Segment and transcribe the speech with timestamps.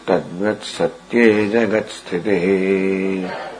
[0.09, 3.54] तद्वत्सत्ये जगत्स्थितिः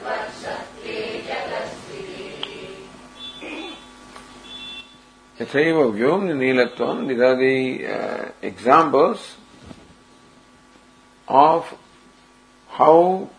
[5.39, 9.35] Yathaiva Vyom Nilatvam, these are the uh, examples
[11.27, 11.77] of
[12.69, 13.29] how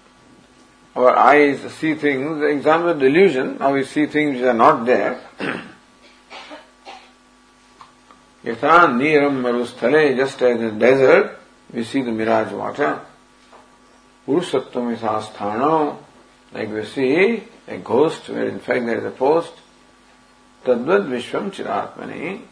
[0.95, 4.85] our eyes see things, the example of delusion, how we see things which are not
[4.85, 5.21] there.
[8.45, 11.39] Yatha Niram Marusthale, just as in desert,
[11.73, 13.01] we see the mirage water.
[14.27, 15.97] Purusatvam Isasthano,
[16.53, 19.53] like we see a ghost where in fact there is a post.
[20.66, 22.43] Tadvad Vishwam Chidatmani.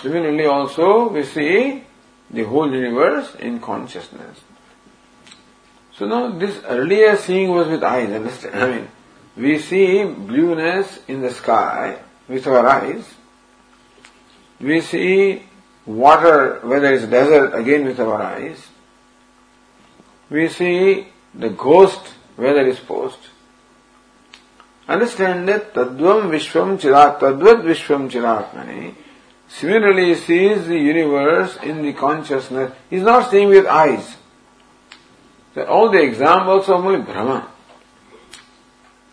[0.00, 1.84] Similarly also we see
[2.30, 4.40] the whole universe in consciousness.
[5.92, 8.54] So now this earlier seeing was with eyes, understand?
[8.54, 8.88] I mean,
[9.36, 11.98] we see blueness in the sky
[12.28, 13.04] with our eyes.
[14.60, 15.42] We see
[15.86, 18.68] water, whether it's desert, again with our eyes.
[20.30, 23.18] We see the ghost, whether it's post.
[24.88, 28.94] Understand that Tadvam Vishwam Chirat, Tadvat Vishwam Chidatmani,
[29.46, 32.72] similarly he sees the universe in the consciousness.
[32.88, 34.16] He's not seeing with eyes.
[35.54, 37.48] So all the examples are only bhrama.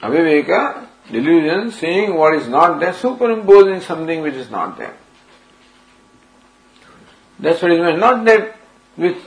[0.01, 4.95] Aviveka, delusion, seeing what is not there, superimposing something which is not there.
[7.37, 7.99] That's what it means.
[7.99, 8.55] Not that
[8.95, 9.17] with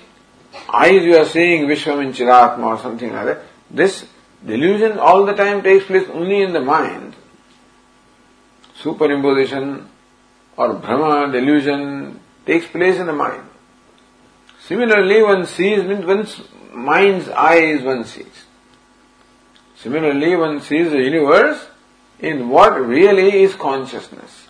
[0.73, 3.43] eyes you are seeing Vishwam in Chiratma or something like that.
[3.71, 4.07] This
[4.45, 7.15] delusion all the time takes place only in the mind.
[8.81, 9.87] superimposition
[10.57, 13.43] or bhrama, delusion takes place in the mind.
[14.61, 16.41] Similarly, one sees, means one's
[16.73, 18.45] mind's eyes one sees.
[19.77, 21.67] Similarly, one sees the universe
[22.19, 24.49] in what really is consciousness.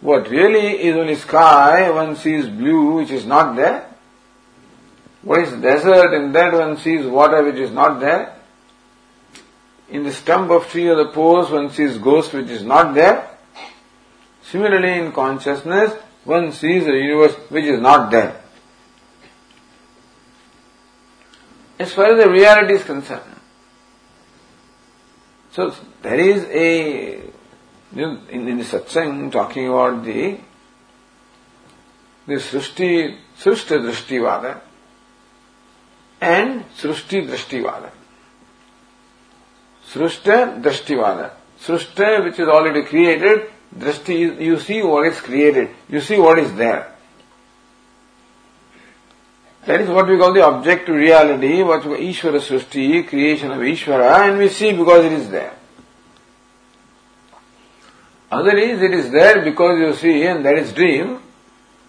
[0.00, 3.86] What really is only sky, one sees blue which is not there.
[5.22, 8.39] What is desert, in that one sees water which is not there.
[9.90, 13.28] In the stump of tree or the post, one sees ghost which is not there.
[14.42, 15.92] Similarly, in consciousness,
[16.24, 18.40] one sees the universe which is not there.
[21.78, 23.36] As far as the reality is concerned.
[25.52, 27.22] So, there is a,
[27.96, 30.38] in, in the satsang talking about the,
[32.26, 34.60] the Srushti, Srushta Drishtivada
[36.20, 37.90] and Srushti Drishtivada.
[39.92, 41.32] Srushta Drishtivada.
[41.60, 46.54] Srushta, which is already created, Drishti, you see what is created, you see what is
[46.54, 46.94] there.
[49.66, 54.38] That is what we call the objective reality, what Ishvara Srushti, creation of Ishvara, and
[54.38, 55.54] we see because it is there.
[58.30, 61.20] Other is, it is there because you see, and that is dream.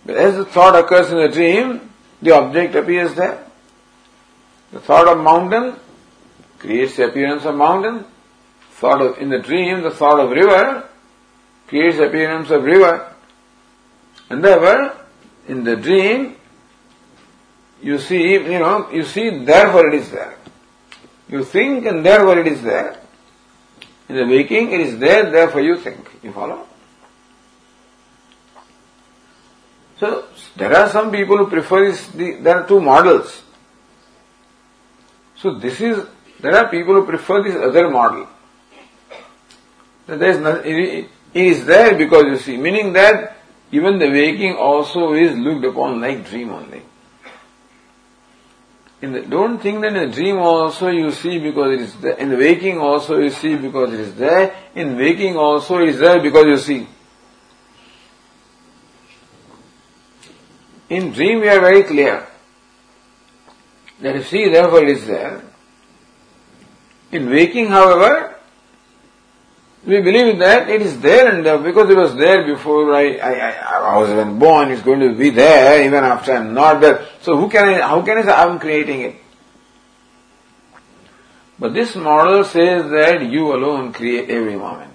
[0.06, 3.45] But as the thought occurs in the dream, the object appears there.
[4.71, 5.80] The thought of mountain
[6.62, 8.06] creates the appearance of mountain.
[8.74, 10.88] Thought of, in the dream, the thought of river
[11.68, 13.13] creates the appearance of river.
[14.30, 14.96] And therefore,
[15.48, 16.36] in the dream,
[17.81, 20.38] you see, you know, you see, therefore it is there.
[21.30, 23.00] You think and therefore it is there.
[24.07, 26.10] In the waking, it is there, therefore you think.
[26.22, 26.68] You follow?
[30.00, 30.25] So,
[30.56, 33.44] there are some people who prefer this, the, there are two models.
[35.38, 36.06] So this is,
[36.42, 38.28] there are people who prefer this other model.
[40.08, 43.38] There is nothing, it is there because you see, meaning that
[43.72, 46.82] even the waking also is looked upon like dream only.
[49.02, 52.14] In the, don't think that in the dream also you see because it is there.
[52.18, 54.56] In the waking also you see because it is there.
[54.76, 56.88] In waking also it is there because you see.
[60.90, 62.28] In dream we are very clear.
[64.02, 65.50] That you see, therefore it is there.
[67.12, 68.36] In waking, however,
[69.86, 73.34] we believe that it is there and there because it was there before I, I,
[73.34, 77.08] I, I was even born, it's going to be there even after I'm not there.
[77.22, 79.16] So who can I, how can I say I'm creating it?
[81.58, 84.94] But this model says that you alone create every moment.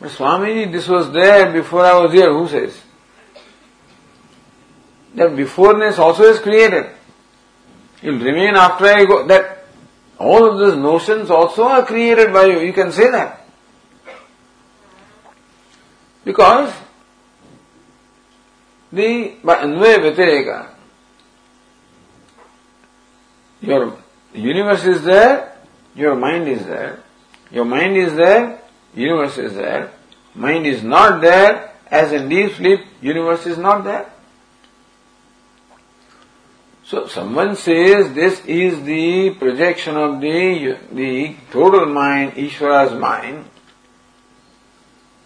[0.00, 2.80] But Swamiji, this was there before I was here, who says?
[5.14, 6.86] That beforeness also is created.
[8.02, 9.26] It will remain after I go.
[9.26, 9.59] That
[10.20, 12.60] all of these notions also are created by you.
[12.60, 13.40] You can say that.
[16.24, 16.74] Because
[18.92, 20.68] the by Anvaya Vyatireka,
[23.62, 23.96] your
[24.34, 25.56] universe is there,
[25.94, 27.02] your mind is there.
[27.50, 28.62] Your mind is there,
[28.94, 29.90] universe is there.
[30.34, 34.12] Mind is not there, as in deep sleep, universe is not there.
[36.90, 43.44] So someone says this is the projection of the, the total mind, Ishvara's mind.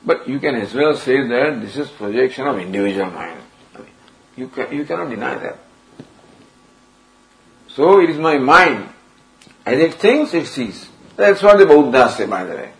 [0.05, 3.41] But you can as well say that this is projection of individual mind.
[4.37, 5.59] You, can, you cannot deny that.
[7.69, 8.91] So it is my mind.
[9.65, 10.91] As it thinks, it sees.
[11.17, 12.73] That's what the Buddhas say, by the way.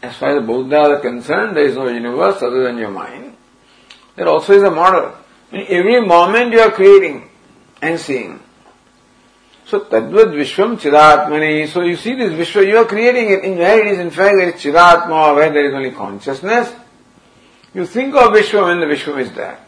[0.00, 3.34] As far as the Buddhas are concerned, there is no universe other than your mind.
[4.14, 5.25] There also is a model.
[5.52, 7.28] Every moment you are creating
[7.80, 8.40] and seeing.
[9.66, 11.68] So Tadvad Vishwam Chidatmani.
[11.68, 13.44] So you see this Vishwa, you are creating it.
[13.44, 16.72] In where it is in fact there is Chidatma, where there is only consciousness.
[17.74, 19.58] You think of Vishwa and the Vishwa is there.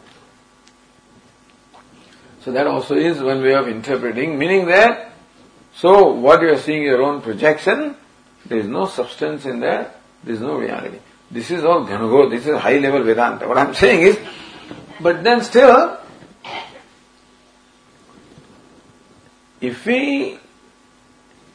[2.42, 5.12] So that also is one way of interpreting, meaning that,
[5.75, 7.97] so what you are seeing your own projection,
[8.47, 9.92] there is no substance in there,
[10.25, 10.99] there is no reality.
[11.30, 13.47] This is all Ghanago, this is high level Vedanta.
[13.47, 14.18] What I am saying is,
[15.00, 15.99] but then still,
[19.61, 20.38] if we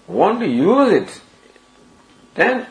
[0.07, 1.21] want to use it,
[2.35, 2.67] then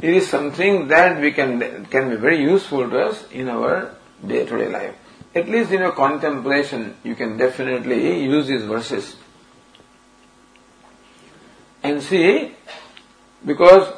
[0.00, 3.94] it is something that we can can be very useful to us in our
[4.26, 4.94] day to day life.
[5.34, 9.16] At least in your contemplation, you can definitely use these verses
[11.82, 12.54] and see
[13.44, 13.92] because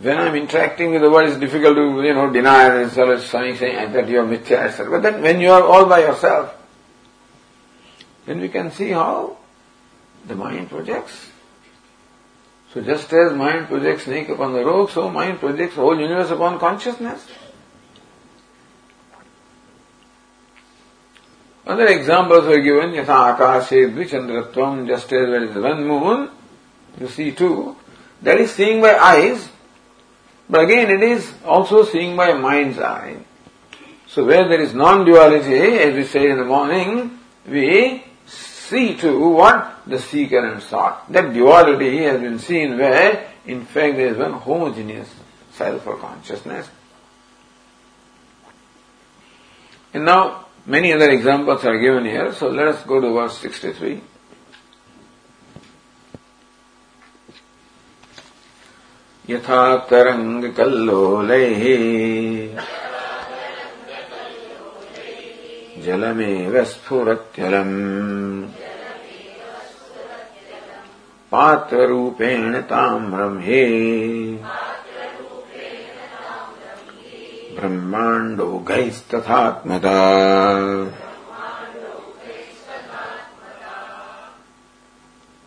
[0.00, 3.56] when I'm interacting with the world, it's difficult to, you know, deny and so saying,
[3.56, 4.90] saying that you are mithya, etc.
[4.90, 6.54] But then when you are all by yourself,
[8.26, 9.36] then we can see how
[10.26, 11.30] the mind projects.
[12.72, 16.58] So just as mind projects snake upon the rope, so mind projects whole universe upon
[16.58, 17.24] consciousness.
[21.66, 26.30] Other examples were given, yatha akashe dvichandratvam, just as there is one moon,
[27.00, 27.76] you see two,
[28.22, 29.48] that is seeing by eyes,
[30.48, 33.16] but again it is also seeing by mind's eye.
[34.06, 39.82] So where there is non-duality, as we say in the morning, we see to what?
[39.86, 41.10] The seeker and sought.
[41.12, 45.12] That duality has been seen where, in fact, there is one homogeneous
[45.52, 46.68] self or consciousness.
[49.92, 54.00] And now, many other examples are given here, so let us go to verse 63.
[59.30, 61.62] यथा तरंग कल्लोलैः
[65.84, 67.78] जलमेव स्फुरत्यलम्
[71.32, 73.62] पात्ररूपेण ताम्रम् हे
[77.56, 79.96] ब्रह्माण्डौघैस्तथात्मता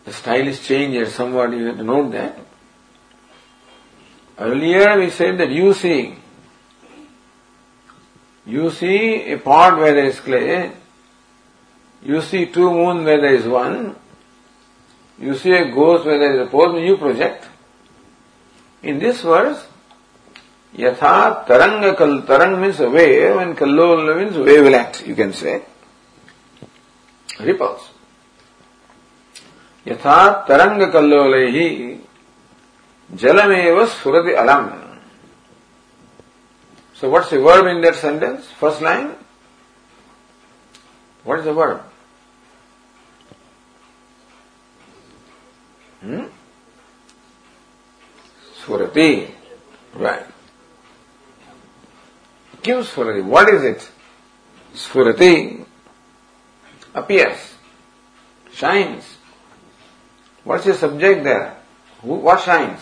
[0.06, 2.47] The style is changed somewhat, you have to note that.
[4.38, 6.14] Earlier we said that you see,
[8.46, 10.70] you see a pot where there is clay,
[12.02, 13.96] you see two moons where there is one,
[15.20, 17.46] you see a ghost where there is a pole, you project.
[18.84, 19.66] In this verse,
[20.76, 25.62] yatha taranga kal, tarang means a wave and kallola means wavelet, you can say.
[27.40, 27.90] Ripples.
[29.84, 31.97] Yatha taranga kallolehi
[33.14, 35.00] Jalameva sphurati alam.
[36.94, 38.46] So what's the verb in that sentence?
[38.58, 39.14] First line?
[41.24, 41.82] What is the verb?
[46.00, 46.24] Hmm?
[48.60, 49.30] Sphurati.
[49.94, 50.26] Right.
[52.62, 53.24] Kim Sphurati.
[53.24, 53.90] What is it?
[54.74, 55.64] Sphurati
[56.94, 57.54] appears,
[58.52, 59.04] shines.
[60.44, 61.56] What's the subject there?
[62.02, 62.80] Who, what shines?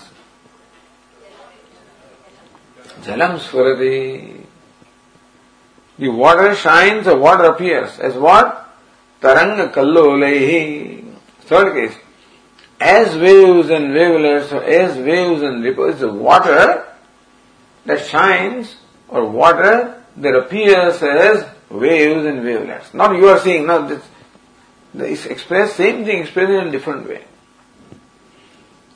[3.07, 4.45] Jalam.
[5.99, 8.69] The water shines, the water appears as what?
[9.21, 11.15] Taranga Kallolehi.
[11.41, 11.99] Third case.
[12.79, 16.85] As waves and wavelets, or as waves and ripples, the water
[17.87, 18.77] that shines,
[19.09, 22.93] or water that appears as waves and wavelets.
[22.93, 24.03] Not you are seeing, now this,
[24.93, 27.25] this express, same thing expressed in a different way.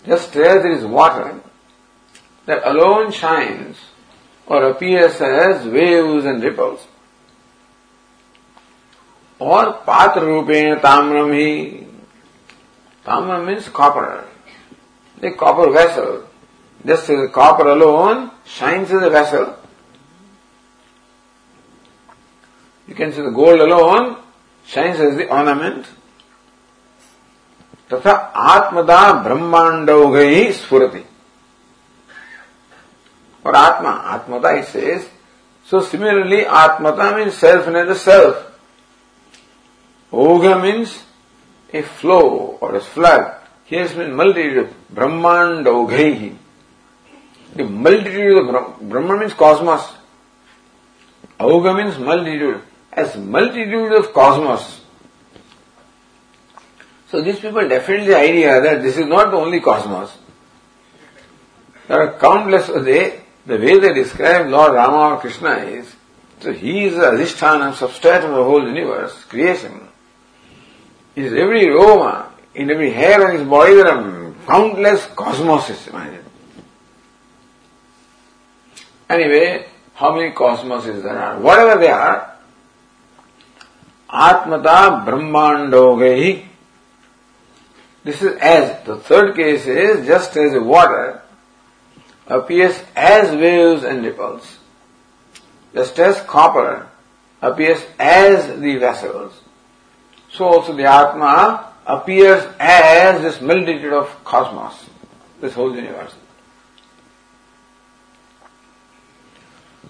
[0.04, 1.40] Just as there is water
[2.46, 3.76] that alone shines,
[4.50, 6.86] or appears as waves and ripples.
[9.40, 11.54] और पात्र रूपेण ताम्रम ही
[13.06, 14.04] ताम्रम means copper
[15.24, 16.10] a copper vessel
[16.86, 19.46] this copper alone shines is a vessel
[22.88, 24.16] You can see the gold alone
[24.66, 25.84] shines as the ornament.
[27.92, 28.12] तथा
[28.50, 31.02] आत्मदा ब्रह्मांडौ गई स्फुरति
[33.44, 35.02] और आत्मा, आत्मता ही शेष
[35.70, 38.46] so similarly atmata means self ने the self
[40.12, 40.94] ogha means
[41.74, 42.20] a flow
[42.62, 43.22] or a flood
[43.96, 46.30] mean multitude brahmanda he
[47.52, 48.50] the multitude
[48.82, 49.90] Brahma means cosmos
[51.42, 52.60] Og means multitude
[52.92, 54.62] as multitude of cosmos
[57.12, 60.18] so this people definitely idea that this is not only cosmos
[61.88, 62.12] There are
[63.46, 65.94] the way they describe Lord Rama or Krishna is,
[66.40, 69.88] so he is the adhisthana, substrate of the whole universe, creation.
[71.16, 76.24] In every aroma, in every hair on his body, there are countless cosmoses, imagine.
[79.08, 81.38] Anyway, how many cosmoses there are?
[81.40, 82.30] Whatever they are,
[84.08, 86.46] Atmata Brahmandogehi.
[88.02, 91.19] This is as, the third case is just as water
[92.30, 94.58] appears as waves and ripples,
[95.74, 96.88] just as copper
[97.42, 99.38] appears as the vessels,
[100.30, 104.88] so also the Atma appears as this multitude of cosmos,
[105.40, 106.14] this whole universe.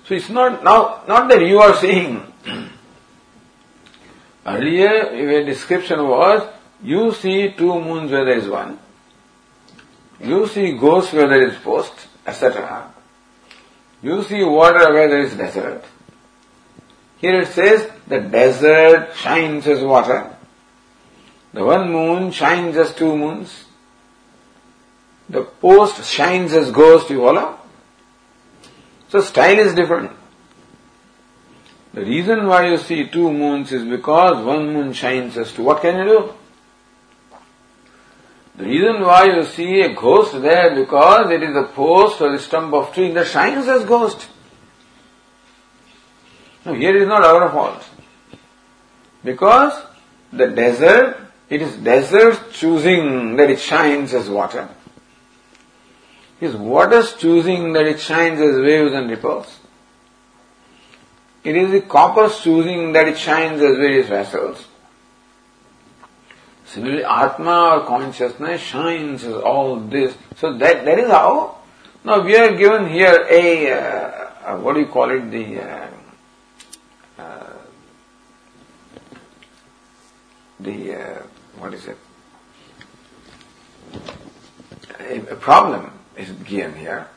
[0.07, 2.33] So it's not now not that you are seeing.
[4.47, 6.49] Earlier, a description was
[6.83, 8.79] you see two moons where there is one.
[10.19, 12.93] You see ghosts where there is post etc.
[14.03, 15.85] You see water where there is desert.
[17.19, 20.35] Here it says the desert shines as water.
[21.53, 23.65] The one moon shines as two moons.
[25.29, 27.59] The post shines as ghost, you follow?
[29.11, 30.13] So style is different.
[31.93, 35.65] The reason why you see two moons is because one moon shines as two.
[35.65, 36.35] What can you do?
[38.61, 42.39] The reason why you see a ghost there because it is a post or a
[42.39, 44.29] stump of tree that shines as ghost.
[46.67, 47.83] No, here is not our fault.
[49.25, 49.83] Because
[50.31, 51.17] the desert,
[51.49, 54.69] it is desert choosing that it shines as water.
[56.39, 59.59] It is water's choosing that it shines as waves and ripples.
[61.45, 64.67] It is the copper's choosing that it shines as various vessels.
[66.71, 70.15] Similarly, Atma or consciousness shines as all this.
[70.37, 71.59] So that, that is how.
[72.05, 75.89] Now we are given here a, uh, what do you call it, the, uh,
[77.19, 77.53] uh,
[80.61, 81.23] the, uh,
[81.59, 81.99] what is it?
[85.01, 87.09] A, a problem is given here.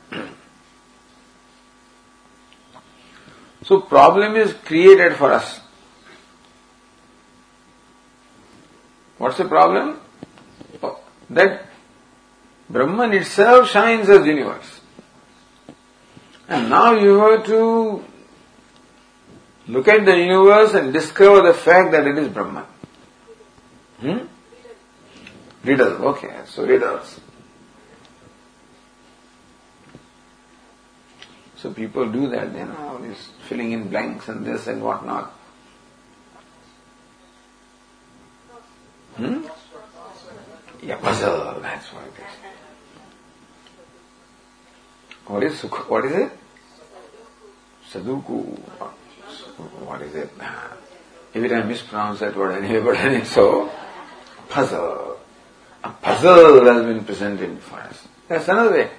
[3.62, 5.60] so problem is created for us.
[9.18, 10.00] What's the problem?
[11.30, 11.66] That
[12.70, 14.82] Brahman itself shines as universe.
[16.48, 18.04] And now you have to
[19.68, 22.66] look at the universe and discover the fact that it is Brahman.
[24.00, 24.18] Hmm?
[25.64, 27.22] Riddle, okay, so riddles.
[31.56, 35.34] So people do that, you know, this filling in blanks and this and whatnot.
[39.16, 39.46] Hmm?
[40.82, 42.54] Yeah, puzzle, that's what it is.
[45.28, 46.32] What is what is it?
[47.90, 48.60] Sudoku.
[49.86, 50.30] What is it?
[51.34, 53.72] Every time I mispronounce that word anyway, but anyway, so
[54.50, 55.18] puzzle.
[55.84, 58.08] A puzzle has been presented for us.
[58.28, 58.90] That's another way.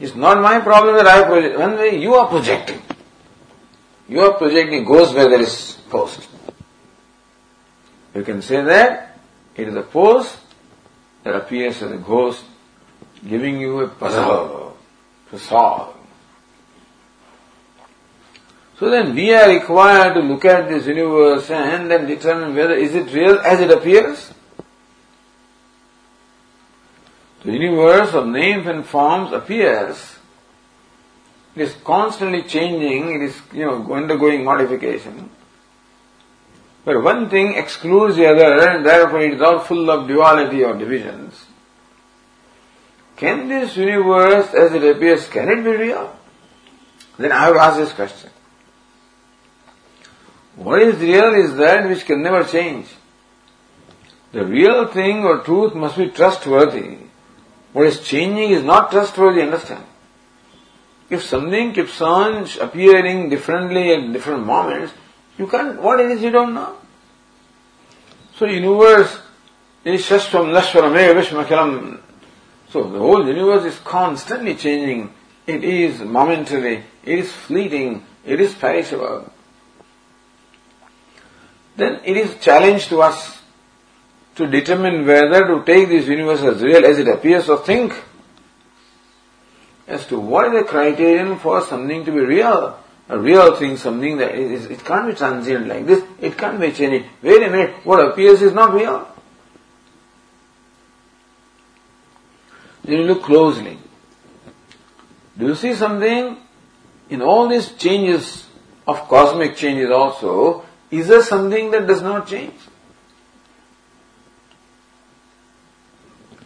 [0.00, 1.58] It's not my problem that I project.
[1.58, 2.80] One way you are projecting.
[4.08, 6.29] You are projecting goes where there is post.
[8.14, 9.18] You can say that
[9.56, 10.38] it is a post
[11.22, 12.44] that appears as a ghost
[13.28, 14.76] giving you a puzzle
[15.30, 15.96] to solve.
[18.78, 22.94] So then we are required to look at this universe and then determine whether is
[22.94, 24.32] it real as it appears.
[27.44, 30.16] The universe of names and forms appears.
[31.54, 35.30] It is constantly changing, it is, you know, undergoing modification.
[36.90, 40.76] But one thing excludes the other and therefore it is all full of duality or
[40.76, 41.46] divisions.
[43.14, 46.12] Can this universe as it appears, can it be real?
[47.16, 48.30] Then I have asked this question.
[50.56, 52.88] What is real is that which can never change.
[54.32, 56.98] The real thing or truth must be trustworthy.
[57.72, 59.84] What is changing is not trustworthy, understand?
[61.08, 64.92] If something keeps on appearing differently at different moments,
[65.38, 66.79] you can't, what it is you don't know.
[68.40, 69.18] So universe
[69.84, 72.00] is Shashvam Lashvaram Vishmakalam.
[72.70, 75.12] So the whole universe is constantly changing.
[75.46, 79.30] It is momentary, it is fleeting, it is perishable.
[81.76, 83.42] Then it is a challenge to us
[84.36, 87.92] to determine whether to take this universe as real as it appears or think
[89.86, 92.79] as to what is the criterion for something to be real.
[93.10, 96.70] A real thing, something that is, it can't be transient like this, it can't be
[96.70, 97.10] changing.
[97.20, 99.08] Wait a minute, what appears is not real.
[102.84, 103.78] Then you look closely.
[105.36, 106.36] Do you see something?
[107.08, 108.46] In all these changes
[108.86, 112.54] of cosmic changes also, is there something that does not change?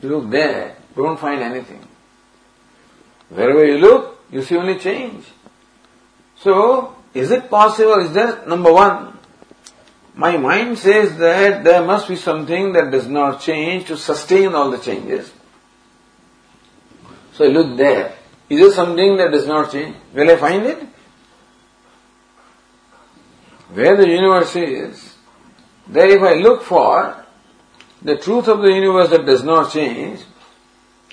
[0.01, 1.87] You look there, don't find anything.
[3.29, 5.27] Wherever you look, you see only change.
[6.45, 8.01] So, is it possible?
[8.01, 9.19] Is there, number one,
[10.15, 14.71] my mind says that there must be something that does not change to sustain all
[14.71, 15.33] the changes.
[17.33, 18.15] So I look there.
[18.51, 19.97] Is there something that does not change?
[20.13, 20.87] Will I find it?
[23.73, 25.15] Where the universe is,
[25.89, 27.25] there if I look for
[28.03, 30.21] the truth of the universe that does not change,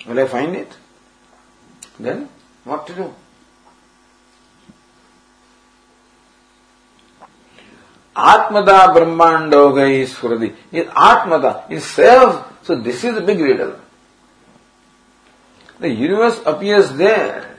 [0.05, 0.75] will I find it?
[1.97, 2.27] Then
[2.65, 3.15] what to do?
[8.15, 10.55] Atmada Brahmandogai Suradi.
[10.71, 12.65] Is Atmada, is self.
[12.65, 13.79] So this is the big riddle.
[15.79, 17.57] The universe appears there,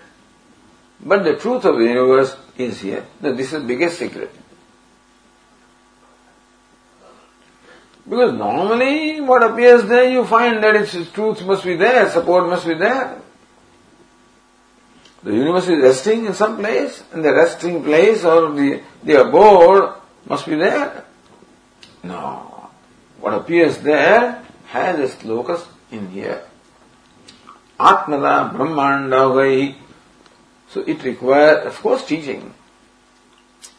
[1.01, 3.05] but the truth of the universe is here.
[3.21, 4.33] Now this is the biggest secret.
[8.09, 12.67] Because normally what appears there, you find that its truth must be there, support must
[12.67, 13.21] be there.
[15.23, 19.95] The universe is resting in some place, and the resting place or the, the abode
[20.27, 21.05] must be there.
[22.03, 22.71] No.
[23.21, 26.43] What appears there has its locus in here.
[27.79, 29.75] Atmada Brahmanda
[30.69, 32.55] So it requires, of course, teaching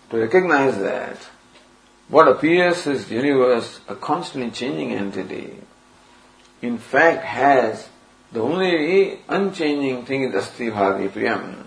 [0.10, 1.18] to recognize that
[2.10, 5.56] what appears as universe, a constantly changing entity,
[6.62, 7.90] in fact has
[8.32, 11.64] the only unchanging thing is Asti Bhati Priyam.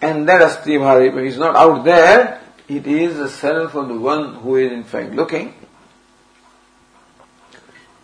[0.00, 4.55] And that Asti is not out there, it is the self of the one who
[4.57, 5.53] is in fact looking.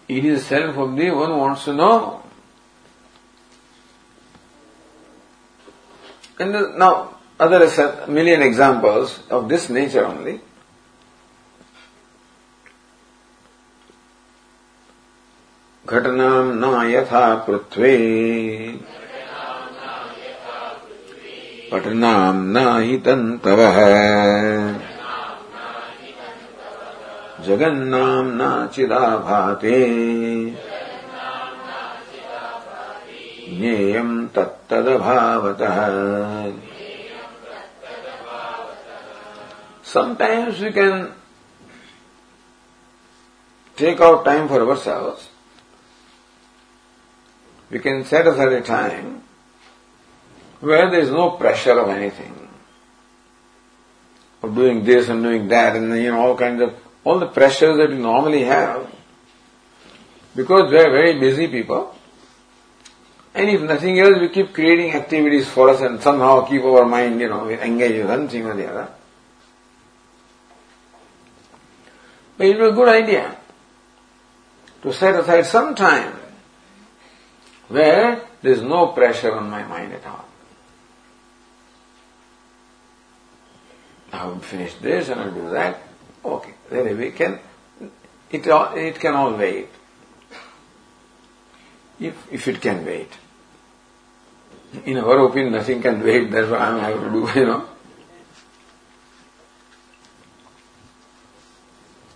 [0.08, 2.24] It is the self of the one who wants to know.
[6.40, 10.42] And now, other million examples of this nature only.
[15.88, 17.98] घटनां न यथा पृथ्वी
[21.73, 23.77] पठनां न हि तन्तवः
[27.47, 29.79] जगन्नां न चिदाभाते
[33.61, 35.79] ज्ञेयम् तत्तदभावतः
[39.91, 41.13] Sometimes we can
[43.77, 45.29] take out time for ourselves
[47.71, 49.23] we can set aside a time
[50.61, 52.49] where there is no pressure of anything,
[54.43, 57.79] of doing this and doing that, and you know all kinds of all the pressures
[57.79, 58.93] that we normally have,
[60.37, 61.95] because we are very busy people.
[63.33, 67.21] And if nothing else, we keep creating activities for us and somehow keep our mind,
[67.21, 68.89] you know, engaged with one thing or the other.
[72.37, 73.37] But it was a good idea
[74.83, 76.19] to set aside some time
[77.69, 80.25] where there is no pressure on my mind at all.
[84.13, 85.81] I will finish this and I'll do that.
[86.25, 87.39] Okay, then we can,
[88.31, 89.69] it, it can all wait.
[91.99, 93.11] If, if it can wait.
[94.85, 97.67] In our opinion, nothing can wait, that's what I'm have to do, you know.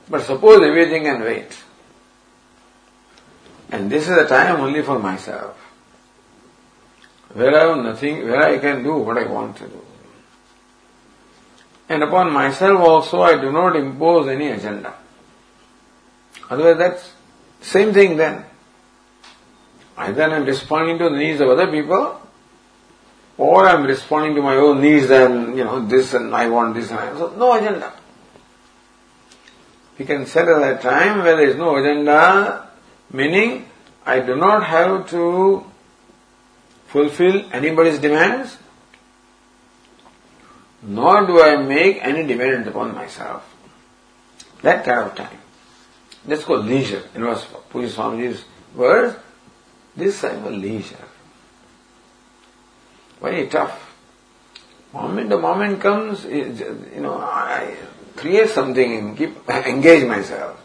[0.09, 1.59] But suppose everything can wait.
[3.70, 5.57] And this is a time only for myself.
[7.33, 9.80] Where I have nothing, where I can do what I want to do.
[11.94, 14.92] And upon myself also I do not impose any agenda.
[16.50, 17.12] Otherwise that's
[17.61, 18.44] same thing then.
[19.96, 22.20] Either I am responding to the needs of other people,
[23.38, 26.74] or I am responding to my own needs and, you know, this and I want
[26.74, 27.92] this and I, so no agenda.
[29.96, 32.68] We can set at a time where there is no agenda,
[33.12, 33.66] Meaning,
[34.04, 35.64] I do not have to
[36.88, 38.57] fulfill anybody's demands,
[40.85, 43.42] nor do I make any demand upon myself.
[44.62, 45.38] That kind of time.
[46.27, 47.03] That's called leisure.
[47.14, 48.44] In was Pujya Swamiji's
[48.75, 49.16] words,
[49.97, 51.09] this time of leisure.
[53.20, 53.92] Very tough.
[54.92, 56.53] Moment the moment comes, eh,
[56.94, 57.77] you know, I
[58.16, 60.61] create something and keep engage myself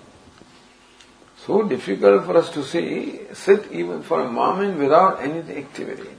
[1.49, 6.11] so difficult for us to see, sit even for a moment without any activity.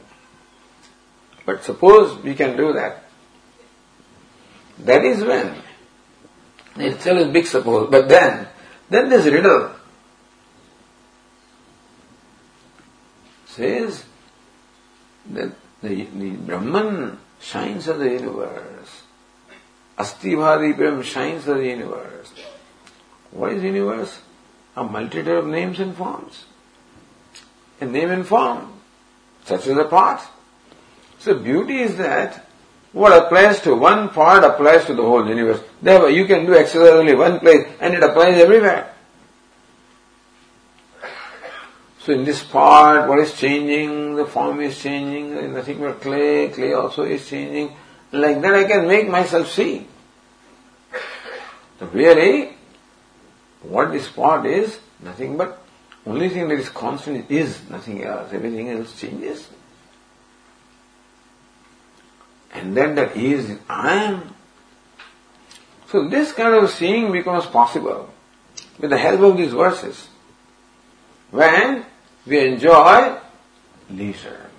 [1.46, 3.04] But suppose we can do that.
[4.84, 5.56] That is when
[6.76, 7.88] itself is big suppose.
[7.90, 8.48] But then,
[8.88, 9.74] then this riddle
[13.46, 14.04] says
[15.30, 19.02] that the, the Brahman shines as the universe.
[19.98, 22.32] Astivadi Brahm shines as the universe.
[23.30, 24.20] What is universe?
[24.76, 26.44] a multitude of names and forms.
[27.80, 28.80] A name and form,
[29.44, 30.22] such as a part.
[31.18, 32.46] So beauty is that
[32.92, 35.60] what applies to one part applies to the whole universe.
[35.80, 38.92] Therefore, you can do exercise only one place and it applies everywhere.
[42.00, 44.16] So in this part, what is changing?
[44.16, 45.52] The form is changing.
[45.52, 46.48] Nothing but clay.
[46.48, 47.76] Clay also is changing.
[48.10, 49.86] Like that I can make myself see.
[51.78, 52.56] So really,
[53.62, 55.62] what this part is, nothing but
[56.06, 58.32] only thing that is constant is nothing else.
[58.32, 59.48] Everything else changes.
[62.52, 64.34] And then that is I am.
[65.88, 68.10] So this kind of seeing becomes possible
[68.78, 70.08] with the help of these verses.
[71.30, 71.84] When
[72.26, 73.16] we enjoy
[73.90, 74.50] leisure.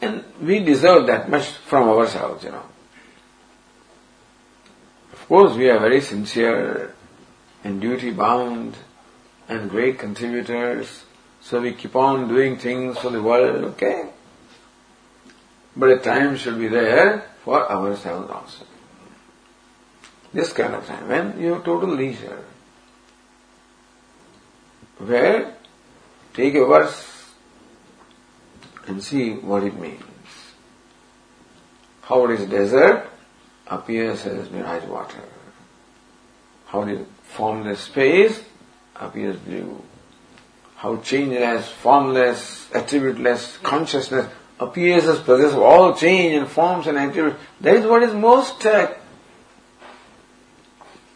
[0.00, 2.64] And we deserve that much from ourselves, you know
[5.12, 6.94] Of course, we are very sincere
[7.62, 8.76] and duty bound
[9.48, 11.04] and great contributors.
[11.42, 14.10] So we keep on doing things for the world, okay?
[15.76, 18.64] But a time should be there for ourselves also.
[20.32, 22.44] This kind of time when you have total leisure.
[24.98, 25.54] Where
[26.34, 27.32] take a verse
[28.86, 30.02] and see what it means.
[32.02, 33.08] How is desert
[33.66, 35.22] appears as mirage water.
[36.66, 38.42] How is formless space
[38.96, 39.82] appears blue.
[40.76, 47.40] How changeless, formless, attributeless consciousness appears as possessed of all change and forms and attributes.
[47.60, 48.92] That is what is most uh,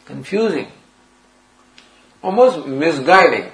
[0.07, 0.69] confusing,
[2.23, 3.51] almost misguiding.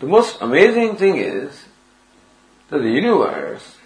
[0.00, 1.64] The most amazing thing is
[2.68, 3.76] that the universe,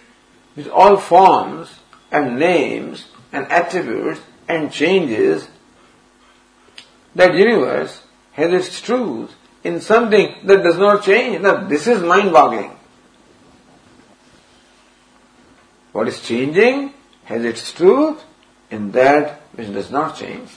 [0.55, 1.79] with all forms
[2.11, 5.47] and names and attributes and changes,
[7.15, 8.01] that universe
[8.33, 11.41] has its truth in something that does not change.
[11.41, 12.74] Now, this is mind boggling.
[15.95, 18.21] What is changing has its truth
[18.69, 20.49] in that which does not change.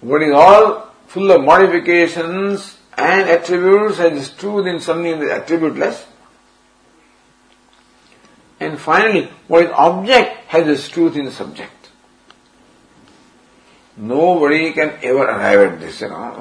[0.00, 5.32] What is all full of modifications and attributes has its truth in something that is
[5.32, 6.04] attributeless.
[8.60, 11.90] And finally, what is object has its truth in subject.
[13.96, 16.36] Nobody can ever arrive at this, you know.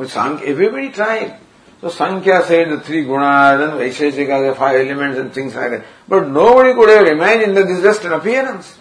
[0.46, 1.40] Everybody tried.
[1.82, 5.86] So Sankhya said the three gunas and Vaisheshika, the five elements and things like that.
[6.08, 8.78] But nobody could ever imagine that this is just an appearance.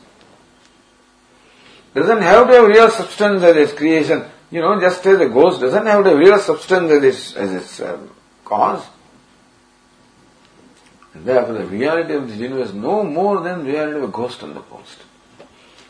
[1.95, 4.25] Doesn't have to have real substance as its creation.
[4.51, 7.53] You know, just as a ghost doesn't have to have real substance as its, as
[7.53, 8.11] its um,
[8.45, 8.85] cause.
[11.15, 14.43] And therefore the reality of the universe no more than the reality of a ghost
[14.43, 14.99] on the post.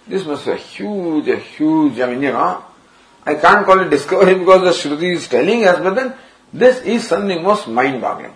[0.07, 2.64] This must be a huge, a huge, I mean, you know,
[3.25, 6.14] I can't call it discovery because the Shruti is telling us, but then
[6.52, 8.35] this is something most mind-boggling.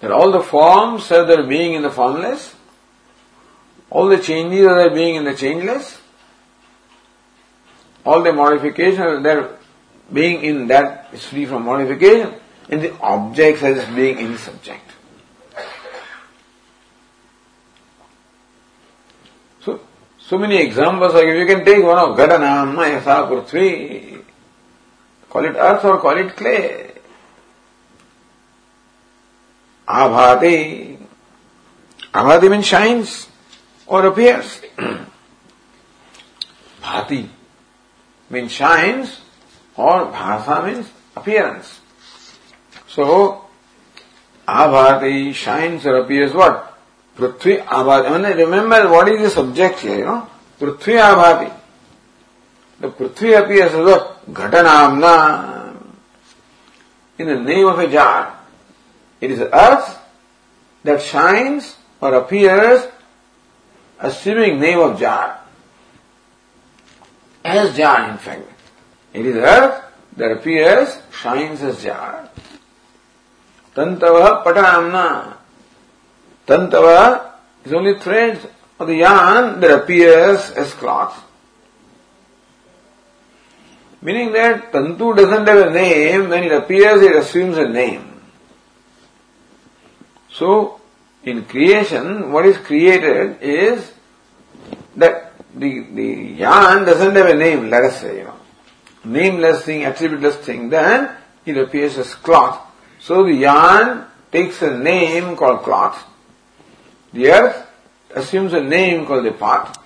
[0.00, 2.54] That all the forms are their being in the formless,
[3.90, 5.98] all the changes are their being in the changeless,
[8.04, 9.58] all the modifications are their
[10.12, 12.34] being in that is free from modification,
[12.70, 14.90] and the objects as being in the subject.
[19.62, 19.80] So,
[20.18, 24.17] so many examples like you can take one of Gadanam, Mayasa, Prithvi,
[25.30, 26.92] Call it earth or call it clay.
[29.86, 30.98] Abhati.
[32.14, 33.28] Abhati means shines
[33.86, 34.60] or appears.
[36.82, 37.28] Bhati
[38.30, 39.20] means shines
[39.76, 41.80] or bhasa means appearance.
[42.88, 43.44] So,
[44.46, 46.78] Abhati shines or appears what?
[47.16, 48.10] Prithvi Abhati.
[48.10, 50.28] I mean, remember what is the subject here, you know?
[50.58, 51.57] Prithvi Abhati.
[52.80, 53.96] पृथ्वी अपी एस तो
[54.32, 54.74] घटना
[57.18, 59.96] in name of a jar it is earth
[60.84, 62.88] that shines और appears
[64.00, 65.36] assuming name of jar
[67.44, 69.82] as jar in fact it is earth
[70.18, 72.28] that appears shines as jar
[73.76, 75.08] तंतव पटनामना
[76.48, 76.86] तंतव
[77.66, 78.38] is only thread
[78.80, 81.26] of the yarn that appears as cloth
[84.00, 88.20] Meaning that Tantu doesn't have a name, when it appears it assumes a name.
[90.30, 90.80] So,
[91.24, 93.92] in creation, what is created is
[94.96, 98.34] that the, the yarn doesn't have a name, let us say, you know.
[99.04, 101.10] Nameless thing, attributeless thing, then
[101.44, 102.60] it appears as cloth.
[103.00, 106.04] So the yarn takes a name called cloth.
[107.12, 107.66] The earth
[108.14, 109.82] assumes a name called the pot.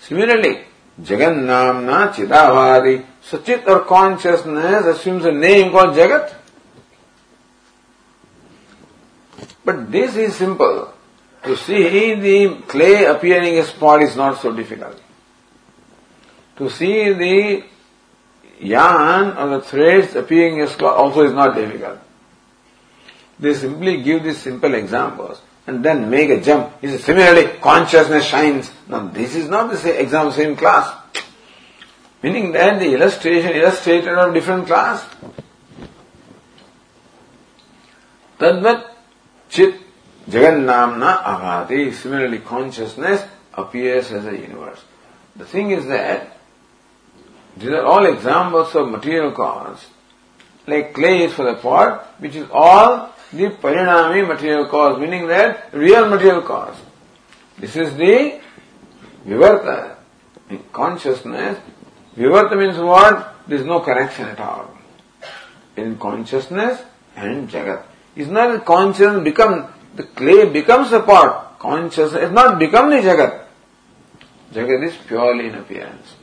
[0.00, 0.64] Similarly,
[1.00, 3.04] Jagannamna Chidavadi.
[3.22, 6.34] So chit or consciousness assumes a name called Jagat.
[9.64, 10.92] But this is simple.
[11.42, 15.00] To see the clay appearing as pot is not so difficult.
[16.56, 17.64] To see the
[18.60, 21.98] yarn or the threads appearing as cloth also is not difficult.
[23.38, 26.72] They simply give these simple examples and then make a jump.
[26.80, 28.70] Similarly, consciousness shines.
[28.88, 30.94] Now, this is not the same example, same class.
[32.22, 35.04] Meaning that the illustration illustrated of different class.
[38.38, 38.90] Tadvat
[39.48, 39.80] chit
[40.28, 41.92] jagannamna avati.
[41.92, 43.22] Similarly, consciousness
[43.54, 44.82] appears as a universe.
[45.34, 46.36] The thing is that
[47.56, 49.86] these are all examples of material cause.
[50.66, 55.72] Like clay is for the pot, which is all the parinami material cause, meaning that
[55.72, 56.76] real material cause.
[57.58, 58.40] This is the
[59.26, 59.96] vivarta.
[60.48, 61.58] In consciousness,
[62.16, 63.34] vivarta means what?
[63.46, 64.70] There is no connection at all.
[65.76, 66.80] In consciousness
[67.16, 67.82] and Jagat.
[68.14, 71.58] It's not that consciousness become, the clay becomes a pot.
[71.58, 73.44] Consciousness has not become the Jagat.
[74.52, 76.14] Jagat is purely in appearance.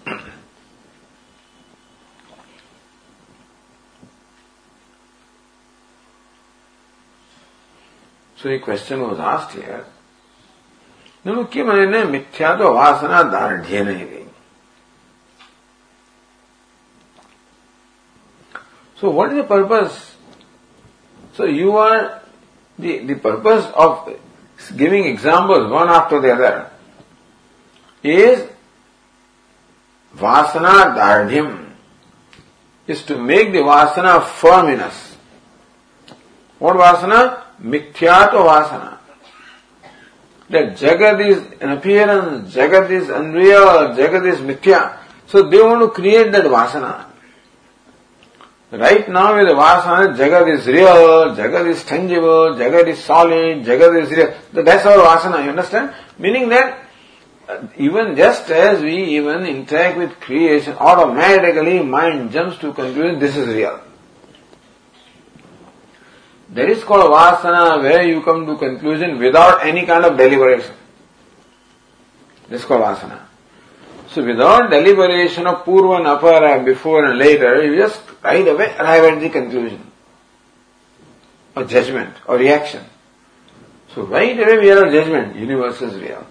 [8.36, 9.86] so a question was asked here.
[11.26, 14.20] ನುಣುಕಿ ಮನೆಯನ್ನೇ ಮಿಥ್ಯಾದ ವಾಸನ ದಾರ್ಢ್ಯನ ಇದೆ
[18.98, 20.16] So what is the purpose?
[21.34, 22.22] So you are
[22.80, 24.18] the, the purpose of
[24.78, 26.72] giving examples one after the other
[28.02, 28.48] is
[30.16, 31.72] vasana dardhyam
[32.88, 35.18] is to make the vasana firm in us.
[36.60, 37.44] What vasana?
[37.62, 39.00] Mithyata vasana.
[40.54, 45.00] That Jagat is an appearance, Jagat is unreal, Jagat is mithya.
[45.26, 47.08] So they want to create that vasana.
[48.70, 54.04] Right now with the vasana, Jagat is real, Jagat is tangible, Jagat is solid, Jagat
[54.04, 54.34] is real.
[54.54, 55.96] That's our vasana, you understand?
[56.20, 56.88] Meaning that
[57.50, 63.36] uh, even just as we even interact with creation, automatically mind jumps to conclusion this
[63.36, 63.82] is real.
[66.54, 70.76] That is called vasana where you come to conclusion without any kind of deliberation.
[72.48, 73.22] This is called vasana.
[74.10, 79.04] So without deliberation of purva and apara before and later, you just right away arrive
[79.13, 79.92] at the conclusion
[81.56, 82.86] or judgment or reaction.
[83.96, 86.24] So right away we are a judgment, universe is real.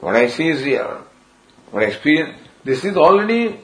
[0.00, 1.06] What I see is real.
[1.70, 3.60] What I experience, this is already,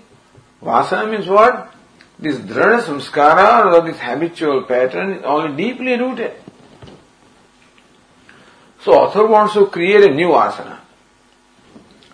[0.62, 1.75] vasana means what?
[2.20, 6.33] This dhrana samskara or this habitual pattern is only deeply rooted.
[8.83, 10.78] So author wants to create a new vasana.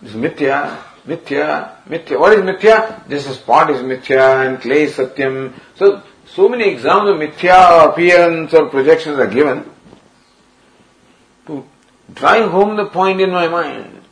[0.00, 2.20] This mithya, mithya, mithya.
[2.20, 3.08] What is mithya?
[3.08, 5.52] This is spot is mithya and clay is satyam.
[5.74, 9.68] So, so many examples of mithya appearance or projections are given
[11.46, 11.64] to
[12.12, 14.02] drive home the point in my mind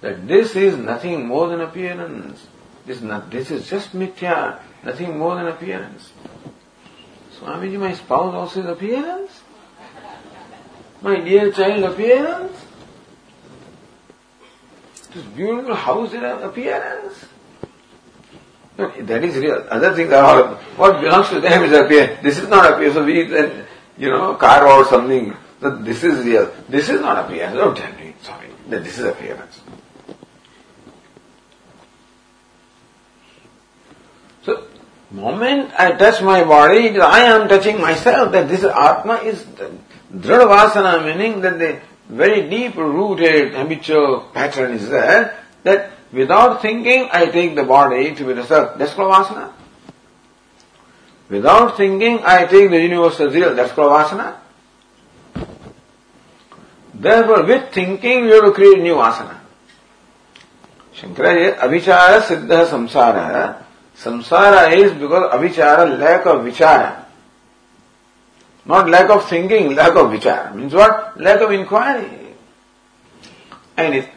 [0.00, 2.46] that this is nothing more than appearance.
[2.86, 6.12] This, is not, this is just mithya, nothing more than appearance.
[7.38, 9.42] Swamiji, my spouse also is appearance?
[11.00, 12.64] My dear child appearance?
[15.12, 17.26] This beautiful house is appearance?
[18.76, 19.66] No, that is real.
[19.70, 22.22] Other things are all, what belongs to them is appearance.
[22.22, 22.94] This is not appearance.
[22.94, 26.52] So we then, you know, carve out something that this is real.
[26.68, 27.56] This is not appearance.
[27.56, 29.60] Don't tell me, sorry, that this is appearance.
[34.44, 34.64] So,
[35.10, 39.44] moment I touch my body, I am touching myself, that this Atma is
[40.12, 47.26] Dradvasana, meaning that the very deep rooted habitual pattern is there, that without thinking I
[47.26, 48.78] take the body to be the self.
[48.78, 49.52] That's called.
[51.28, 53.54] Without thinking I take the universe as real.
[53.54, 54.34] That's called.
[56.94, 59.38] Therefore, with thinking, we have to create new Vasana.
[60.96, 63.64] Shankaracharya, Avichara Siddha Samsara
[63.98, 67.04] Samsara is because avichara, lack of vichara.
[68.64, 70.54] Not lack of thinking, lack of vichara.
[70.54, 71.20] Means what?
[71.20, 72.34] Lack of inquiry.
[73.76, 74.08] And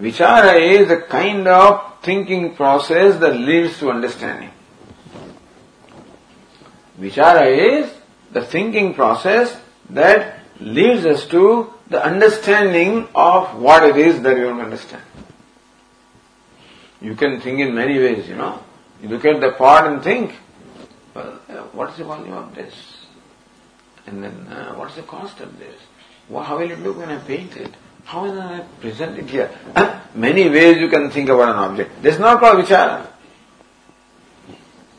[0.00, 4.50] vichara is a kind of thinking process that leads to understanding.
[6.98, 7.92] Vichara is
[8.32, 9.60] the thinking process
[9.90, 15.02] that leads us to the understanding of what it is that we want to understand.
[17.00, 18.62] You can think in many ways, you know.
[19.02, 20.34] You look at the pot and think,
[21.14, 22.74] well, uh, what's the volume of this?
[24.06, 25.80] And then, uh, what's the cost of this?
[26.28, 27.74] Well, how will it look when I paint it?
[28.04, 29.50] How will I present it here?
[29.76, 32.02] Uh, many ways you can think about an object.
[32.02, 33.06] This is not called vichara.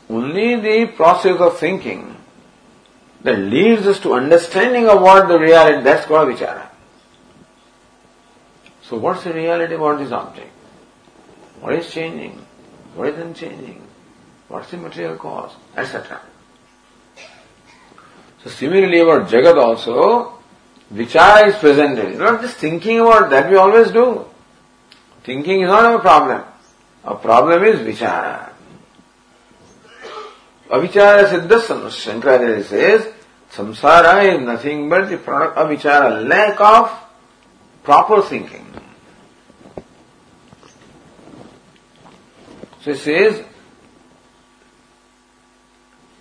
[0.08, 2.16] Only the process of thinking
[3.22, 6.68] that leads us to understanding of what the reality, that's called vichara.
[8.82, 10.50] So what's the reality about this object?
[11.60, 12.44] What is changing?
[12.94, 13.86] What is unchanging?
[14.50, 15.52] What's the material cause?
[15.76, 16.20] Etc.
[18.42, 20.40] So similarly about Jagat also,
[20.92, 22.18] Vichara is presented.
[22.18, 24.24] Not just thinking about that we always do.
[25.22, 26.42] Thinking is not a problem.
[27.04, 28.50] A problem is Vichara.
[30.68, 33.14] Avichara Siddha Shankaracharya says,
[33.52, 36.90] Samsara is nothing but the product of Vichara, lack of
[37.84, 38.66] proper thinking.
[42.82, 43.44] So he says,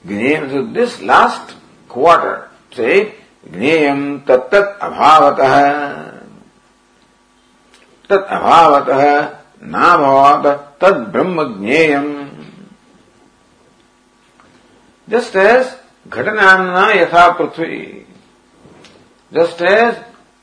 [0.06, 1.54] so this last
[1.88, 3.14] quarter, say,
[3.44, 5.54] ज्ञेयम तत्त अभावतः
[8.10, 9.02] तत् अभावतः
[9.72, 10.46] नाभावत
[10.80, 12.06] तद ब्रह्म ज्ञेयम
[15.08, 15.74] just as
[16.08, 17.80] घटनाना यथा पृथ्वी
[19.32, 19.94] just as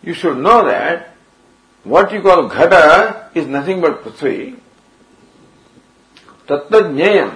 [0.07, 1.09] you should know that
[1.86, 4.59] what you call ghata is nothing but prithvi.
[6.47, 7.36] Tattva jnayam.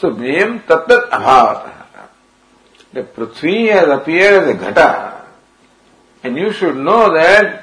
[0.00, 1.54] स्वयं तत्त अभाव
[2.94, 4.90] the पृथ्वी as appear as a घटा
[6.24, 7.58] and you should know that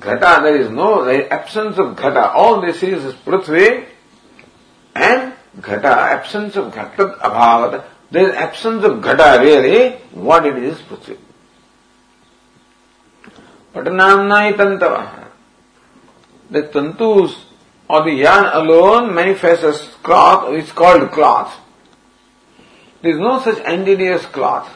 [0.00, 3.66] घटा there is no absence of घटा all this is पृथ्वी
[4.96, 10.82] and घटा absence of घट अभाव देर इज़ एब्सेंस ऑफ़ घटा रियली वॉट इट इज़
[10.88, 11.16] पृथ्वी
[13.74, 14.96] पटनामना ही तंतव
[16.50, 17.12] द तंतु
[17.90, 21.67] और दान alone manifest cloth is called cloth
[23.00, 24.68] There is no such as cloth.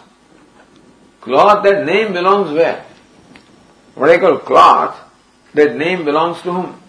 [1.21, 2.85] Cloth, that name belongs where?
[3.95, 4.99] What I call cloth,
[5.55, 6.83] that name belongs to whom?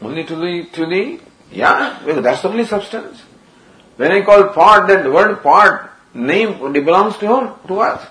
[0.00, 1.20] Only to the, to the,
[1.50, 3.22] yeah, that's the only substance.
[3.96, 7.54] When I call pot, that word pot, name belongs to whom?
[7.66, 8.06] To us.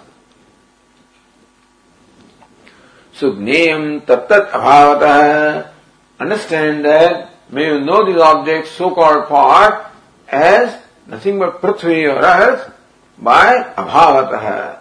[3.14, 5.72] So, name tattat abhavata.
[6.20, 9.92] Understand that, may you know these objects, so-called pot,
[10.28, 10.78] as
[11.08, 12.72] nothing but Prithvi or earth
[13.18, 14.80] by Abhavataha,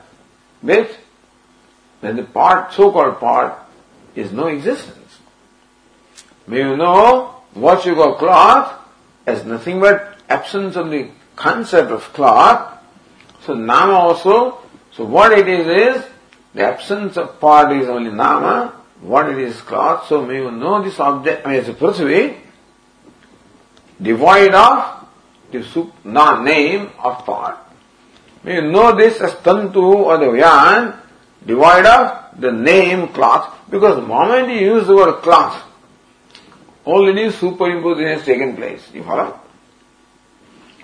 [0.60, 0.90] which
[2.00, 3.58] when the part, so-called part,
[4.14, 5.18] is no existence.
[6.46, 8.72] May you know what you call cloth
[9.26, 12.78] as nothing but absence of the concept of cloth.
[13.42, 14.58] So Nama also,
[14.92, 16.06] so what it is is,
[16.54, 20.82] the absence of part is only Nama, what it is cloth, so may you know
[20.82, 22.38] this object, I mean, it's a Prithvi,
[24.00, 24.95] devoid of
[25.62, 27.72] the non name of thought.
[28.44, 30.94] We know this as tantu or the yan,
[31.44, 35.62] devoid of the name cloth, because moment you use the word cloth,
[36.86, 38.88] already superimposition has taken place.
[38.92, 39.40] You follow?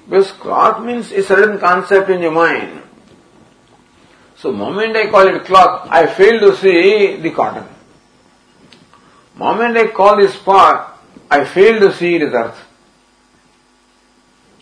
[0.05, 2.83] Because cloth means a certain concept in your mind.
[4.37, 7.69] So moment I call it cloth, I fail to see the cotton.
[9.37, 11.01] Moment I call this pot,
[11.31, 12.59] I fail to see it as earth.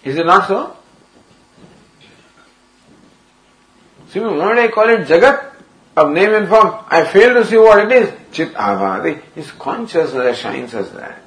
[0.05, 0.77] Is it not so?
[4.11, 5.53] See, when I call it Jagat
[5.97, 8.13] of name and form, I fail to see what it is.
[8.33, 9.23] Chit Avadi.
[9.35, 11.23] His consciousness shines as that.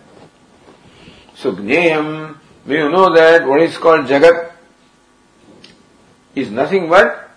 [1.35, 4.51] So Gneyam, you know that what is called Jagat
[6.35, 7.29] is nothing but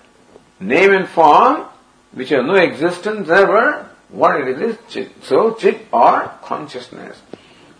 [0.58, 1.66] name and form
[2.12, 3.88] which have no existence ever.
[4.08, 5.24] What it is is Chit.
[5.24, 7.20] So Chit or consciousness.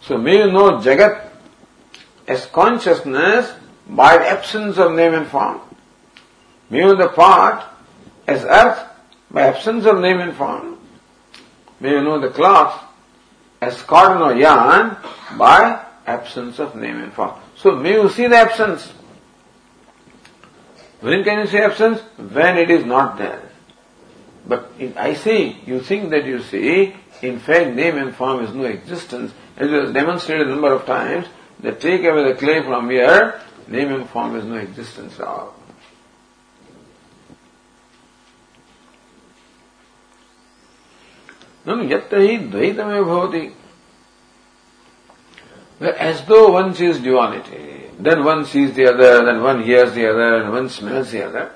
[0.03, 1.26] So may you know Jagat
[2.27, 3.53] as consciousness
[3.89, 5.61] by the absence of name and form.
[6.71, 7.65] May the part
[8.27, 8.85] as earth
[9.31, 10.79] by absence of name and form.
[11.81, 12.83] May you know the cloth
[13.61, 14.97] as cotton or yarn
[15.39, 17.35] by absence of name and form.
[17.57, 18.93] So may you see the absence.
[21.01, 22.01] When can you see absence?
[22.17, 23.43] When it is not there.
[24.47, 28.65] But I see, you think that you see, in fact name and form is no
[28.65, 29.33] existence.
[29.57, 31.27] As was demonstrated a number of times,
[31.67, 35.53] They take away the clay from here, name and form has no existence at all.
[41.67, 43.41] यत ही द्वैत में भवती
[45.81, 47.59] as दो one sees duality
[48.07, 51.51] then one sees the other then one hears the other and one smells the other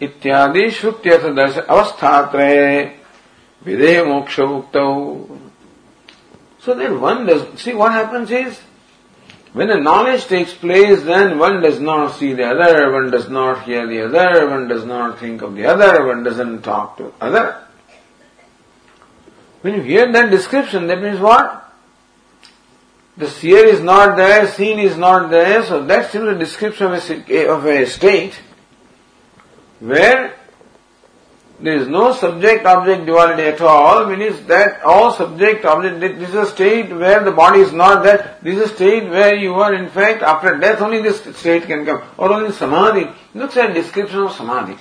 [0.00, 2.80] इत्यादि श्रुत्यर्थ दर्शन अवस्थात्रये
[3.66, 4.88] विदेह मोक्ष उक्तौ
[6.68, 8.60] So then one does, see what happens is,
[9.54, 13.64] when a knowledge takes place, then one does not see the other, one does not
[13.64, 17.64] hear the other, one does not think of the other, one doesn't talk to other.
[19.62, 21.72] When you hear that description, that means what?
[23.16, 26.92] The seer is not there, seen is not there, so that's simply a description of
[27.30, 28.38] a, of a state
[29.80, 30.37] where
[31.60, 36.34] there is no subject object duality at all, means that all subject object, this is
[36.34, 39.74] a state where the body is not there, this is a state where you are
[39.74, 43.10] in fact after death only this state can come, or only samadhi.
[43.34, 44.76] Looks at description of samadhi.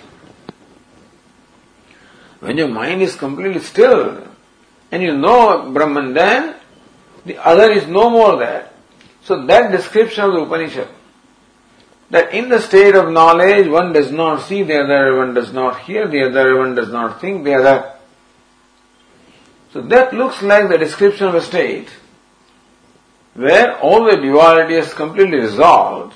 [2.40, 4.28] When your mind is completely still,
[4.92, 6.56] and you know Brahman then,
[7.26, 8.70] the other is no more there.
[9.24, 10.88] So that description of the Upanishad
[12.10, 15.82] that in the state of knowledge one does not see the other, one does not
[15.82, 17.94] hear the other, one does not think the other.
[19.74, 21.90] So that looks like the description of a state
[23.34, 26.14] where all the duality is completely resolved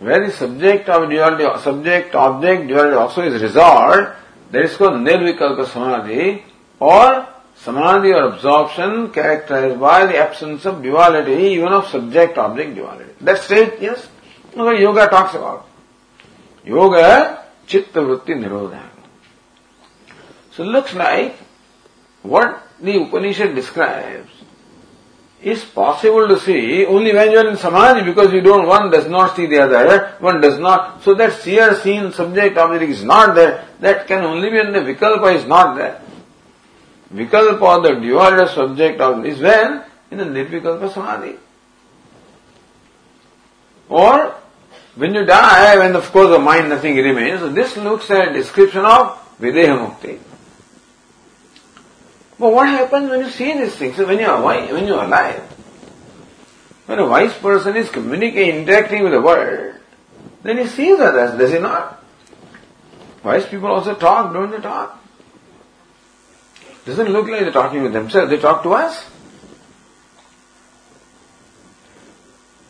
[0.00, 4.08] where the subject of duality, subject object duality also is resolved,
[4.50, 6.42] that is called nirvikalpa samadhi
[6.80, 7.28] or
[7.62, 13.12] samadhi or absorption characterized by the absence of duality, even of subject object duality.
[13.20, 14.08] That state, yes,
[14.56, 15.66] yoga talks about.
[16.64, 18.82] Yoga, chitta vritti nirodha.
[20.52, 21.36] So it looks like
[22.22, 24.30] what the Upanishad describes
[25.42, 29.08] is possible to see only when you are in samadhi because you don't, one does
[29.08, 33.34] not see the other, one does not, so that seer, seen, subject, object is not
[33.34, 36.02] there, that can only be in the vikalpa is not there.
[37.12, 39.84] Vikalpa, the subject of is when?
[40.10, 41.36] In the nirvikalpa samadhi.
[43.88, 44.34] Or,
[44.94, 49.18] when you die, when of course the mind nothing remains, this looks at description of
[49.40, 50.20] Videha Mukti.
[52.38, 53.96] But what happens when you see these things?
[53.96, 55.42] So When you are when you are alive,
[56.86, 59.74] when a wise person is communicating, interacting with the world,
[60.42, 62.02] then he sees others, does he not?
[63.22, 64.99] Wise people also talk, don't they talk?
[66.90, 69.06] Doesn't look like they're talking with themselves, they talk to us.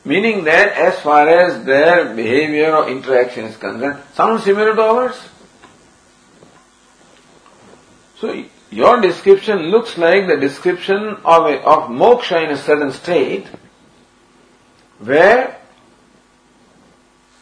[0.05, 5.19] Meaning that as far as their behavior or interaction is concerned, sounds similar to ours.
[8.19, 13.47] So your description looks like the description of, a, of moksha in a certain state
[14.99, 15.59] where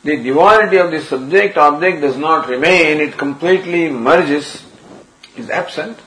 [0.04, 4.64] the duality of the subject object does not remain, it completely merges,
[5.36, 5.98] is absent.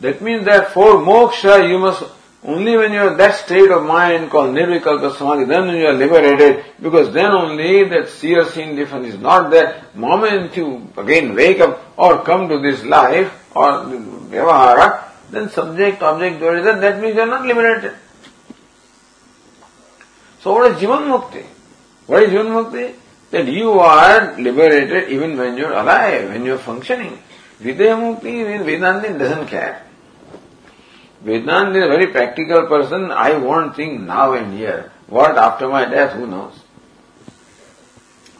[0.00, 2.04] That means that for moksha you must
[2.44, 6.64] only when you are that state of mind called nirvikalpa samadhi, then you are liberated,
[6.80, 9.84] because then only that seer seen difference is not there.
[9.94, 13.84] Moment you again wake up or come to this life, or
[14.30, 17.94] vyavahara, then subject, object, dualism, that means you are not liberated.
[20.40, 21.44] So what is Jivan Mukti?
[22.06, 22.94] What is Jivan Mukti?
[23.32, 27.18] That you are liberated even when you are alive, when you are functioning.
[27.60, 29.87] Videha Mukti Vedantin doesn't care.
[31.22, 33.10] Vedanta is a very practical person.
[33.10, 34.92] I want things now and here.
[35.08, 36.54] What after my death, who knows?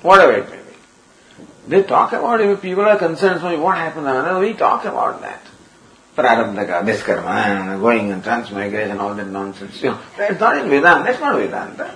[0.02, 0.62] Whatever it may be.
[1.68, 2.62] They talk about it.
[2.62, 3.40] People are concerned.
[3.40, 4.40] So what happened?
[4.40, 5.42] We talk about that.
[6.16, 9.82] Prarabdhaka, this karma, going and transmigration, all that nonsense.
[9.82, 11.04] You know, that's not in Vedanta.
[11.04, 11.94] That's not Vedanta.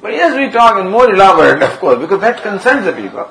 [0.00, 3.28] But yes, we talk in more elaborate, of course, because that concerns the people.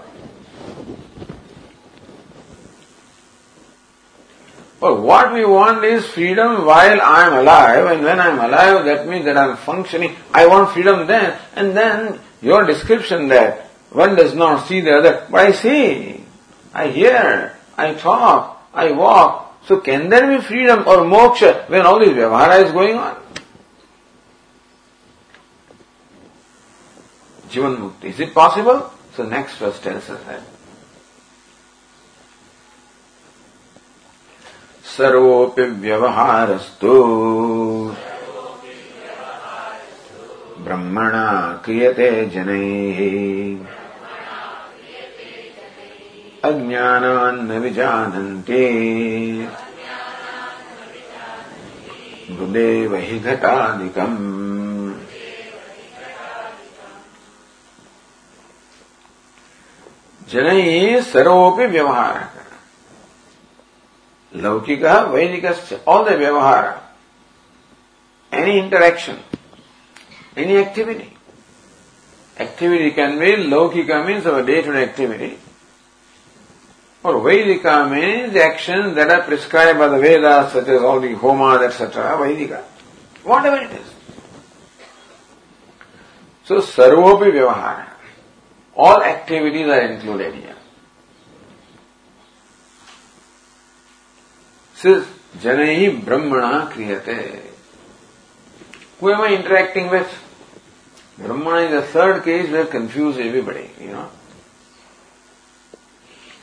[4.80, 8.86] But what we want is freedom while I am alive, and when I am alive,
[8.86, 10.16] that means that I am functioning.
[10.34, 15.28] I want freedom then, and then your description that one does not see the other,
[15.30, 16.24] but I see,
[16.74, 19.66] I hear, I talk, I walk.
[19.66, 23.18] So can there be freedom or moksha when all this vyavahara is going on?
[27.50, 28.06] Jivan Mukti.
[28.06, 28.92] Is it possible?
[29.16, 30.42] So next verse tells us that.
[35.00, 37.04] सर्वोऽपि व्यवहारस्तु।
[40.58, 43.00] ब्रह्मणा क्रियते जनैः।
[46.44, 48.68] अज्ञानान्न विजानन्ति।
[52.32, 54.94] बुदेव हि घटादिकम्।
[60.30, 62.39] जनैः सर्वोऽपि व्यवहारः।
[64.34, 66.80] Laukika, Vedika, all the vyavahara,
[68.32, 69.20] any interaction,
[70.36, 71.16] any activity.
[72.38, 75.38] Activity can be Laukika means our day-to-day activity,
[77.04, 81.14] or Vedika means the actions that are prescribed by the Vedas, such as all the
[81.16, 82.62] homas, etc., Vedika.
[83.24, 83.94] Whatever it is.
[86.46, 87.88] So, Sarvopi Vyavahara.
[88.76, 90.56] All activities are included here.
[94.80, 95.06] Says,
[95.40, 97.42] Janai Brahmana Kriyate.
[99.00, 100.10] Who am I interacting with?
[101.18, 104.10] Brahmana is the third case where confuse everybody, you know.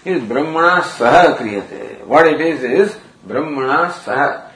[0.05, 2.05] Is Brahmana Saha Kriyate.
[2.05, 4.51] What it is is Brahmana Saha.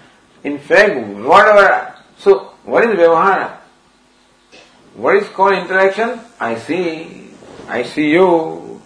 [0.45, 3.57] In fact, whatever, so what is Vyavahara?
[4.95, 6.20] What is called interaction?
[6.39, 7.31] I see,
[7.66, 8.83] I see you.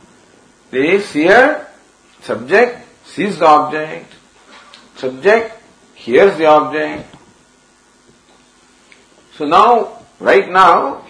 [0.70, 1.66] The seer,
[2.22, 4.13] subject, sees the object.
[4.96, 5.60] Subject
[5.94, 7.14] hears the object.
[9.36, 11.04] So now, right now,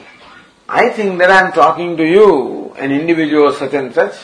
[0.69, 4.15] I think that I am talking to you, an individual such and such.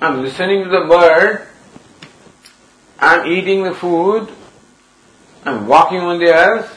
[0.00, 1.48] I am listening to the bird.
[2.98, 4.30] I am eating the food.
[5.44, 6.76] I am walking on the earth.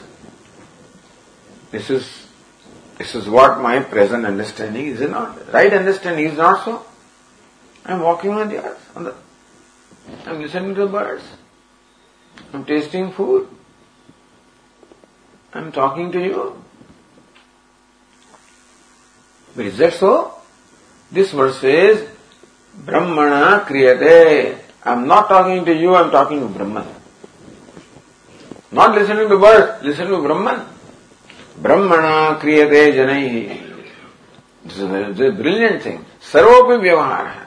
[1.70, 2.26] This is
[2.98, 5.52] This is what my present understanding is is not.
[5.52, 6.86] Right understanding is not so.
[7.84, 8.96] I'm walking on the earth.
[8.96, 9.14] On the,
[10.26, 11.24] I'm listening to the birds.
[12.52, 13.48] I'm tasting food.
[15.52, 16.64] I'm talking to you.
[19.54, 20.34] But is that so?
[21.12, 22.08] This verse says,
[22.74, 24.58] Brahmana kriyate.
[24.84, 26.86] I'm not talking to you, I'm talking to Brahman.
[28.72, 30.66] Not listening to birds, listen to Brahman.
[31.56, 33.74] Brahmana kriyate janaihi.
[34.64, 36.04] This is a, brilliant thing.
[36.20, 37.46] Sarvopi vyavahara.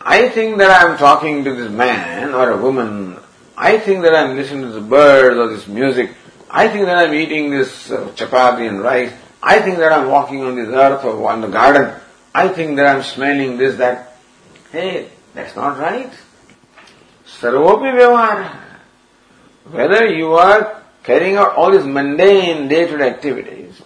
[0.00, 3.16] I think that I am talking to this man or a woman.
[3.62, 6.10] I think that I am listening to the birds or this music.
[6.50, 9.12] I think that I am eating this uh, chapati and rice.
[9.40, 11.94] I think that I am walking on this earth or on the garden.
[12.34, 14.16] I think that I am smelling this, that.
[14.72, 16.12] Hey, that's not right.
[17.24, 18.50] Sarvopi vyavahara.
[19.70, 23.80] Whether you are carrying out all these mundane day-to-day activities,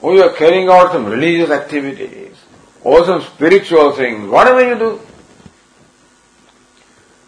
[0.00, 2.36] or you are carrying out some religious activities,
[2.84, 5.00] or some spiritual things, whatever you do,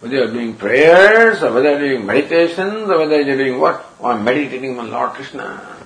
[0.01, 3.37] whether you are doing prayers, or whether you are doing meditations, or whether you are
[3.37, 3.85] doing what?
[4.01, 5.77] Oh, I'm meditating on Lord Krishna.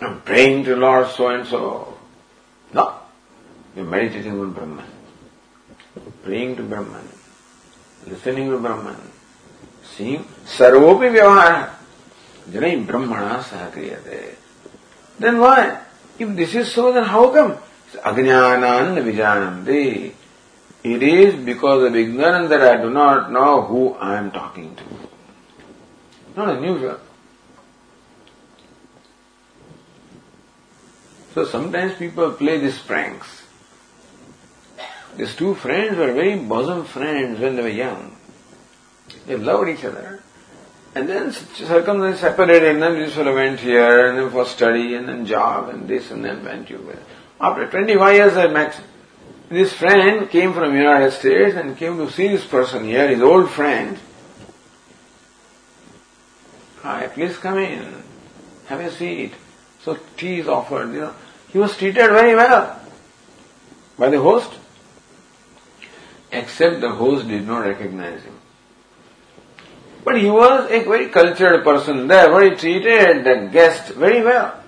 [0.00, 1.98] I'm praying to Lord so and so.
[2.72, 3.00] No.
[3.74, 4.86] You're meditating on Brahman.
[6.22, 7.08] Praying to Brahman.
[8.06, 9.00] Listening to Brahman.
[9.82, 11.70] Seeing Sarvopi Vyavahara.
[12.50, 14.34] Janai Brahmana Sahakriyate.
[15.18, 15.80] Then why?
[16.18, 17.56] If this is so, then how come?
[17.94, 20.12] Agnyānān vijananti.
[20.84, 24.84] It is because of ignorance that I do not know who I am talking to.
[26.36, 26.98] Not unusual.
[31.32, 33.42] So sometimes people play these pranks.
[35.16, 38.16] These two friends were very bosom friends when they were young.
[39.26, 40.22] They loved each other.
[40.94, 45.08] And then circumstances separated, and then this fellow went here, and then for study, and
[45.08, 46.96] then job, and this, and then went to.
[47.40, 48.78] After 25 years I met
[49.48, 53.50] this friend came from United States and came to see this person here, his old
[53.50, 53.98] friend.
[56.82, 58.02] Hi, please come in.
[58.66, 59.32] Have a seat.
[59.82, 61.14] So tea is offered, you know.
[61.48, 62.80] He was treated very well
[63.98, 64.50] by the host.
[66.32, 68.34] Except the host did not recognize him.
[70.04, 74.60] But he was a very cultured person there, very treated the guest very well.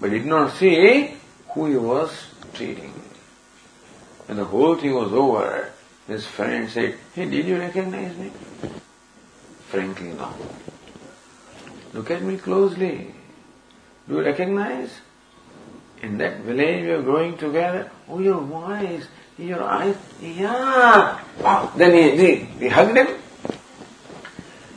[0.00, 1.16] But did not see
[1.50, 2.10] who he was
[2.56, 2.92] treating.
[4.26, 5.70] When the whole thing was over,
[6.08, 8.30] his friend said, Hey, did you recognize me?
[9.68, 10.32] Frankly, no.
[11.92, 13.14] Look at me closely.
[14.08, 14.90] Do you recognize?
[16.02, 17.90] In that village we are growing together.
[18.08, 19.06] Oh, your voice,
[19.38, 19.96] your eyes.
[20.20, 21.20] Yeah.
[21.40, 23.08] Oh, then he, he, he hugged him.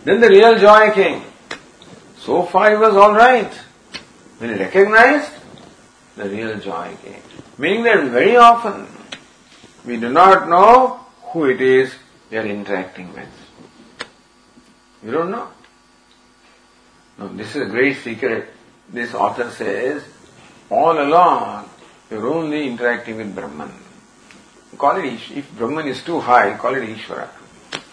[0.03, 1.23] Then the real joy came.
[2.17, 3.53] So far it was alright.
[4.37, 5.31] When he recognized,
[6.15, 7.21] the real joy came.
[7.57, 8.87] Meaning that very often
[9.85, 10.99] we do not know
[11.31, 11.93] who it is
[12.29, 13.29] we are interacting with.
[15.03, 15.47] We don't know.
[17.17, 18.49] No, this is a great secret.
[18.89, 20.03] This author says,
[20.69, 21.69] all along
[22.09, 23.71] you're only interacting with Brahman.
[24.77, 25.31] Call it Ish.
[25.31, 27.27] If Brahman is too high, call it Ishvara.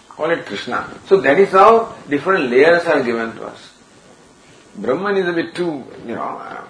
[0.08, 0.88] Call it Krishna.
[1.06, 3.72] So that is how different layers are given to us.
[4.76, 6.64] Brahman is a bit too, you know,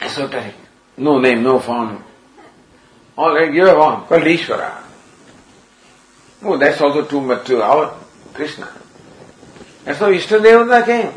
[0.00, 0.54] esoteric.
[0.96, 2.04] No name, no form.
[3.16, 4.82] Alright, give a form called Ishvara.
[6.42, 7.94] Oh, that's also too much to our
[8.32, 8.68] Krishna.
[9.84, 11.12] That's how Ishtadevata came.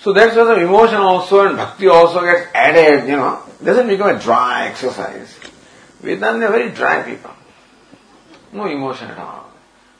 [0.00, 3.42] So that's why the emotion also and bhakti also gets added, you know.
[3.62, 5.38] Doesn't become a dry exercise.
[6.00, 7.30] Vedanta are very dry people.
[8.52, 9.50] No emotion at all.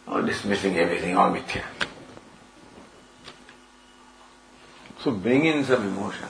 [0.06, 1.62] All dismissing everything, all mithya.
[5.00, 6.28] So bring in some emotion.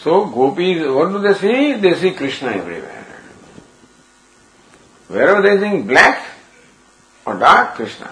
[0.00, 1.72] So gopis, what do they see?
[1.74, 3.06] They see Krishna everywhere.
[5.08, 6.24] Wherever they see black
[7.26, 8.10] or dark, Krishna.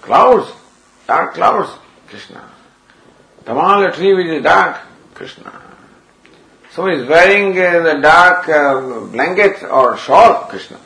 [0.00, 0.50] Clouds,
[1.06, 1.70] dark clouds,
[2.08, 2.48] Krishna.
[3.44, 4.80] Tamala tree which is dark,
[5.14, 5.52] Krishna.
[6.72, 10.78] So is wearing uh, the dark uh, blanket or shawl, Krishna.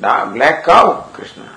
[0.00, 1.55] Dark black cow, Krishna.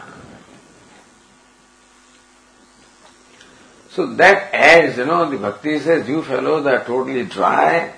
[4.00, 7.92] So that adds, you know, the bhakti says, you fellows are totally dry,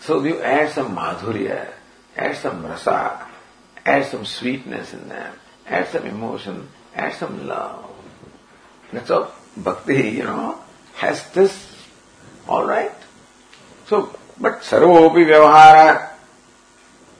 [0.00, 1.68] so you add some madhurya,
[2.16, 3.26] add some rasa,
[3.84, 5.34] add some sweetness in them,
[5.66, 7.92] add some emotion, add some love.
[8.94, 10.58] That's all bhakti, you know,
[10.94, 11.52] has this,
[12.48, 12.96] alright?
[13.88, 16.12] So, but sarvopi vyavahara,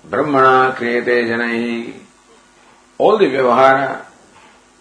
[0.09, 2.01] brahmana kriyate janai,
[2.96, 4.07] all the vyavahara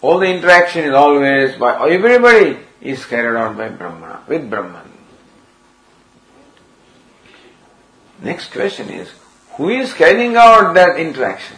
[0.00, 4.90] all the interaction is always by everybody is carried out by Brahmana, with Brahman.
[8.22, 9.10] Next question is,
[9.52, 11.56] who is carrying out that interaction?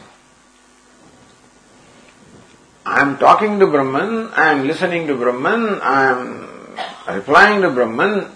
[2.85, 6.77] I am talking to Brahman, I am listening to Brahman, I am
[7.09, 8.31] replying to Brahman,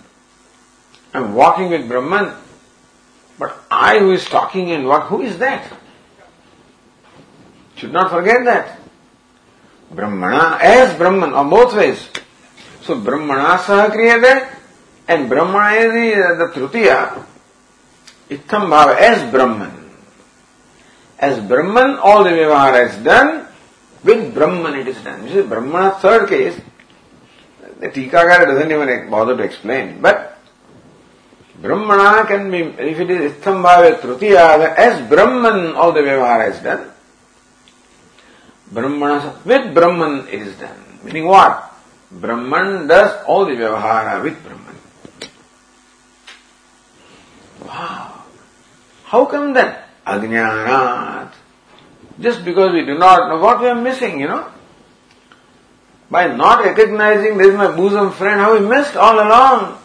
[1.12, 2.34] I am walking with Brahman,
[3.38, 5.72] but I who is talking and what, who is that?
[7.76, 8.78] Should not forget that.
[9.90, 12.08] Brahmana as Brahman, or both ways.
[12.86, 14.52] So Brahmana saha
[15.08, 17.24] and Brahmana is the, Trutiya,
[18.30, 19.90] Itham Bhava as Brahman.
[21.18, 23.48] As Brahman, all the Vyavahara is done,
[24.04, 25.24] with Brahman it is done.
[25.24, 26.60] This is Brahmana's third case.
[27.80, 30.38] The Tikakara doesn't even bother to explain, but
[31.60, 36.60] Brahmana can be, if it is Itham Bhava Trutiya, as Brahman, all the Vyavahara is
[36.60, 36.92] done.
[38.70, 41.00] Brahmana, with Brahman is done.
[41.02, 41.72] Meaning what?
[42.10, 44.76] Brahman does all the Vyavahara with Brahman.
[47.64, 48.24] Wow.
[49.04, 49.76] How come then?
[50.06, 51.32] Ajnanat.
[52.20, 54.50] Just because we do not know what we are missing, you know.
[56.10, 59.78] By not recognizing this is my bosom friend, how we missed all along.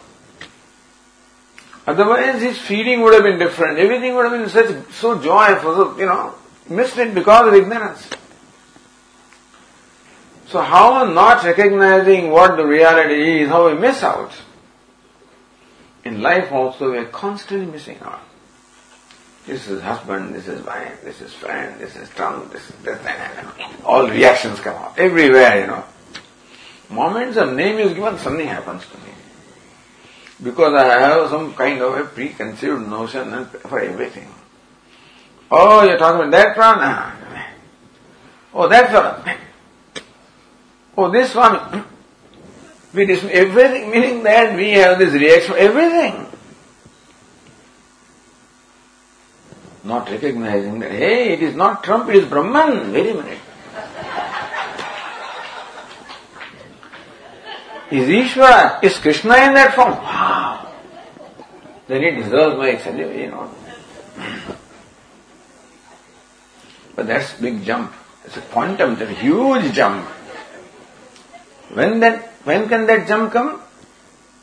[1.86, 3.78] Otherwise his feeling would have been different.
[3.78, 6.34] Everything would have been such so joyful, you know.
[6.68, 8.08] Missed it because of ignorance.
[10.52, 14.32] So how not recognizing what the reality is, how we miss out.
[16.04, 18.20] In life also we are constantly missing out.
[19.46, 22.98] This is husband, this is wife, this is friend, this is tongue, this is this,
[22.98, 23.46] that,
[23.82, 24.98] all reactions come out.
[24.98, 25.84] Everywhere, you know.
[26.90, 29.14] Moments a name is given, something happens to me.
[30.42, 34.28] Because I have some kind of a preconceived notion for everything.
[35.50, 37.46] Oh, you're talking about that prana?
[38.52, 39.24] Oh, that fellow.
[40.96, 41.84] Oh, this one,
[42.92, 46.26] we dismiss everything, meaning that we have this reaction, everything.
[49.84, 52.92] Not recognizing that, hey, it is not Trump, it is Brahman.
[52.92, 53.38] Wait a minute.
[57.90, 59.90] Is Ishvara, is Krishna in that form?
[59.90, 60.72] Wow.
[61.88, 63.50] Then it deserves my celebration, you know.
[66.94, 67.92] But that's big jump.
[68.24, 70.08] It's a quantum, it's a huge jump.
[71.72, 73.62] When that, when can that jump come?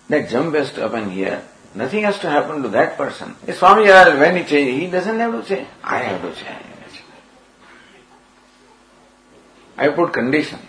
[0.09, 1.43] That jump has to happen here.
[1.75, 3.35] Nothing has to happen to that person.
[3.47, 6.65] A Swami when he changes, he doesn't have to say, I have to change.
[9.77, 10.59] I put condition.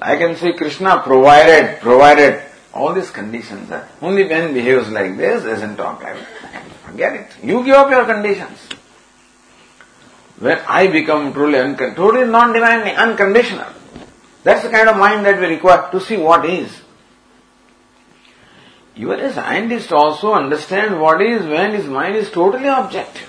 [0.00, 2.42] I can say Krishna provided, provided.
[2.72, 6.64] All these conditions are only when behaves like this, doesn't talk like that.
[6.86, 7.44] Forget it.
[7.44, 8.58] You give up your conditions.
[10.38, 13.66] When I become truly unconditional, totally non-demanding, unconditional.
[14.42, 16.80] That's the kind of mind that we require to see what is.
[18.94, 23.28] You as a scientist also understand what is when his mind is totally objective.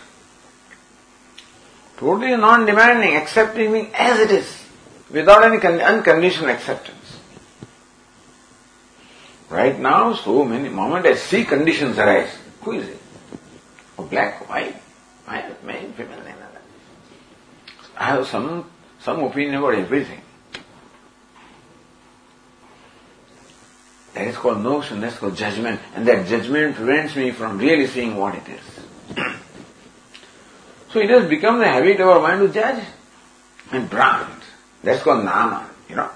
[1.98, 4.66] Totally non-demanding, accepting me as it is,
[5.12, 6.98] without any unconditional acceptance.
[9.50, 13.00] Right now, so many, moment I see conditions arise, who is it?
[14.00, 14.82] Oh, black, white,
[15.30, 16.22] male, male, female,
[17.98, 18.66] I have some,
[19.00, 20.22] some opinion about everything.
[24.14, 25.80] That is called notion, that's called judgment.
[25.96, 29.16] And that judgment prevents me from really seeing what it is.
[30.92, 32.84] so it has become the habit of our mind to judge
[33.72, 34.44] and brand.
[34.84, 36.10] That's called nama, you know.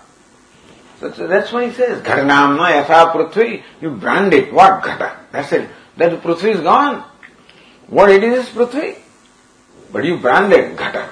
[1.00, 3.64] So, so that's why he says, Ghatanamna yatha prithvi.
[3.82, 4.54] You brand it.
[4.54, 5.18] What ghata?
[5.32, 5.70] That's it.
[5.98, 7.04] That prithvi is gone.
[7.88, 8.98] What it is is prithvi.
[9.91, 11.10] But you brand it, ghata.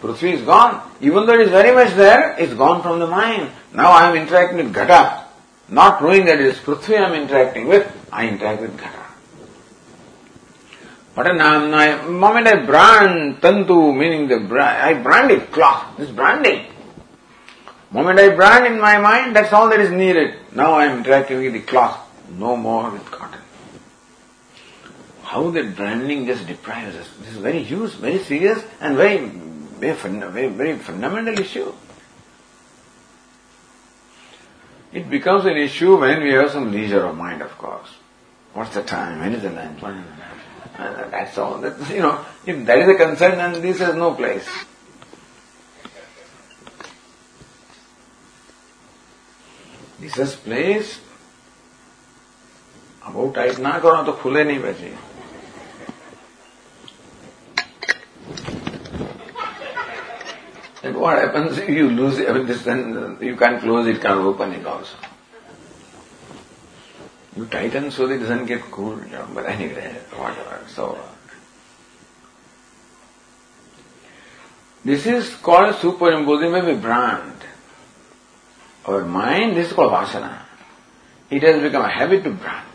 [0.00, 0.82] Prithvi is gone.
[1.00, 3.50] Even though it is very much there, it's gone from the mind.
[3.72, 5.27] Now I am interacting with ghata.
[5.68, 9.04] Not knowing that it is Prithvi I am interacting with, I interact with Ghata.
[11.14, 16.66] But the moment I brand Tantu, meaning the brand, I brand it, cloth, this branding.
[17.90, 20.36] Moment I brand in my mind, that's all that is needed.
[20.54, 21.98] Now I am interacting with the cloth,
[22.30, 23.40] no more with cotton.
[25.22, 27.08] How that branding just deprives us.
[27.18, 31.72] This is very huge, very serious, and very, very, very, very fundamental issue.
[34.91, 37.89] It becomes an issue when we have some leisure of mind, of course.
[38.53, 39.19] What's the time?
[39.19, 39.81] When is the lunch?
[40.77, 41.59] That's all.
[41.59, 44.47] That's, you know, if that is a concern, then this has no place.
[49.99, 50.99] This has place
[53.07, 54.93] अब tight ना करो तो खुले नहीं बचे
[60.82, 62.28] then what happens if you lose it?
[62.28, 64.96] I mean, this, then you can't close it, can't open it also.
[67.36, 70.60] You tighten so that it doesn't get cooled, you know, but anyway, whatever.
[70.68, 70.98] So,
[74.84, 77.34] this is called superimposing by brand.
[78.86, 80.42] Our mind, this is called vasana.
[81.30, 82.66] It has become a habit to brand.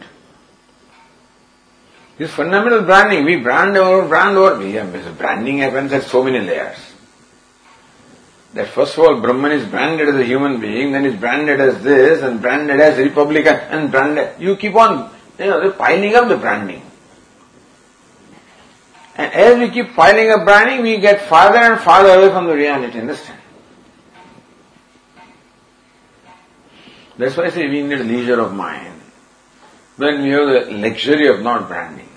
[2.18, 6.40] This fundamental branding, we brand our brand our, we have, branding happens at so many
[6.40, 6.93] layers.
[8.54, 11.82] That first of all, Brahman is branded as a human being, then is branded as
[11.84, 14.40] this, and branded as Republican, and branded.
[14.40, 16.84] You keep on, you know, piling up the branding.
[19.16, 22.56] And as we keep piling up branding, we get farther and farther away from the
[22.56, 23.40] reality, understand?
[27.18, 29.02] That's why I say we need leisure of mind.
[29.98, 32.10] When we have the luxury of not branding.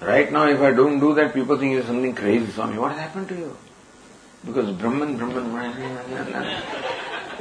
[0.00, 2.78] Right now, if I don't do that, people think you're something crazy, Swami.
[2.78, 3.56] What has happened to you?
[4.44, 5.74] Because Brahman, Brahman,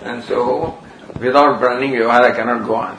[0.04, 0.78] and so
[1.20, 2.98] without branding Vyavahara cannot go on.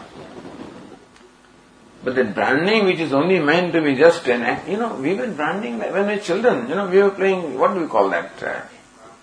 [2.05, 5.27] But the branding which is only meant to be just an, you know, we were
[5.27, 8.43] branding when we were children, you know, we were playing, what do we call that?
[8.43, 8.61] Uh,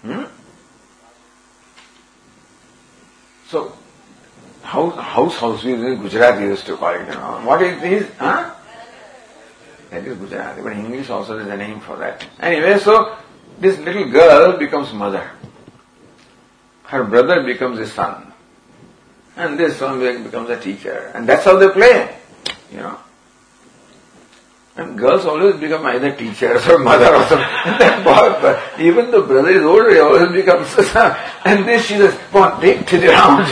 [0.01, 0.23] hmm?
[3.47, 3.73] So,
[4.61, 7.41] house, house, house, We use Gujarati used to call it, you know.
[7.45, 8.11] What is this?
[8.17, 8.53] Huh?
[9.91, 12.25] That is Gujarati, but English also is a name for that.
[12.39, 13.15] Anyway, so
[13.59, 15.31] this little girl becomes mother.
[16.83, 18.33] Her brother becomes a son.
[19.35, 21.11] And this one becomes a teacher.
[21.13, 22.15] And that's how they play.
[22.71, 22.99] You know.
[24.77, 27.47] And girls always become either teachers or mother or something.
[28.85, 31.17] Even the brother is older, he always becomes a son.
[31.45, 33.45] And this she says, come on, take it around.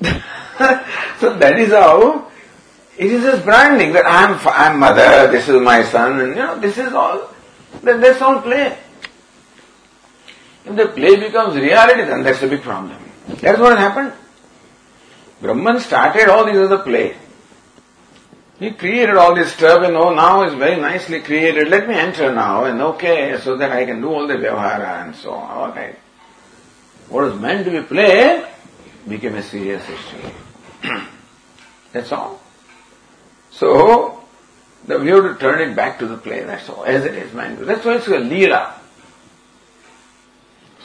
[1.20, 2.29] so that is how
[3.00, 6.28] it is just branding that I am, I am mother, this is my son, and
[6.28, 7.30] you know, this is all,
[7.82, 8.76] then that's all play.
[10.66, 12.98] If the play becomes reality, then that's a big problem.
[13.40, 14.12] That's what happened.
[15.40, 17.16] Brahman started all these other play.
[18.58, 21.68] He created all this stuff and oh now it's very nicely created.
[21.68, 25.16] Let me enter now and okay, so that I can do all the vyavahara and
[25.16, 25.70] so on.
[25.70, 25.96] Okay.
[27.08, 28.46] What was meant to be play
[29.08, 30.28] became a serious issue.
[31.92, 32.38] That's all.
[33.60, 34.24] So,
[34.86, 37.34] the, we have to turn it back to the play, that's all, as it is
[37.34, 37.66] to.
[37.66, 38.72] That's why it's a Leela.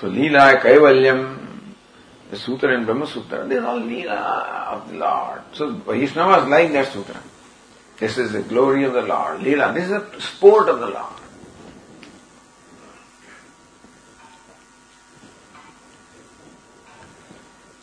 [0.01, 1.73] So, Leela, Kaivalyam,
[2.29, 5.41] the Sutra and Brahma Sutra, they're all Leela of the Lord.
[5.53, 7.23] So, Vaishnavas like that Sutra.
[7.97, 9.39] This is the glory of the Lord.
[9.39, 11.13] Leela, this is the sport of the Lord.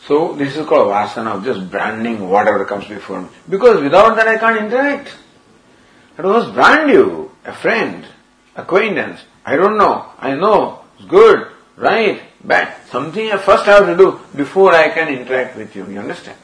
[0.07, 3.29] So this is called vasana of just branding whatever comes before me.
[3.49, 5.15] Because without that I can't interact.
[6.19, 8.05] I must brand you, a friend,
[8.57, 9.21] acquaintance.
[9.45, 10.07] I don't know.
[10.19, 10.81] I know.
[10.99, 11.47] It's good,
[11.77, 12.75] right, bad.
[12.91, 15.87] Something I first have to do before I can interact with you.
[15.87, 16.39] You understand?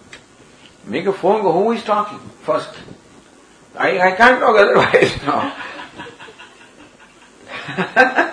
[0.85, 1.53] Make a phone call.
[1.53, 2.71] Who is talking first?
[3.77, 5.23] I, I can't talk otherwise.
[5.27, 5.53] No.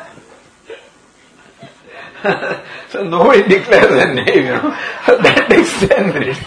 [2.89, 4.69] So nobody declares a name, you know.
[5.07, 6.39] that takes 10 minutes.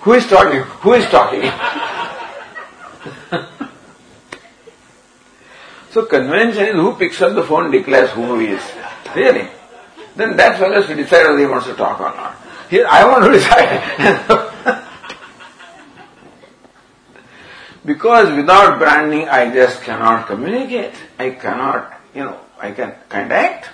[0.00, 0.60] Who is talking?
[0.60, 1.42] Who is talking?
[5.90, 8.62] so convention is who picks up the phone declares who he is.
[9.14, 9.48] Really?
[10.16, 12.36] Then that fellow should decide whether he wants to talk or not.
[12.70, 13.82] Here, I want to decide.
[17.84, 20.94] because without branding, I just cannot communicate.
[21.18, 23.68] I cannot, you know, I can contact.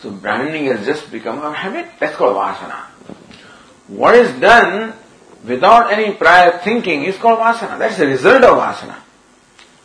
[0.00, 1.86] So branding has just become a habit.
[1.98, 2.86] That's called vasana.
[3.88, 4.94] What is done
[5.44, 7.78] without any prior thinking is called vasana.
[7.78, 8.96] That's the result of vasana.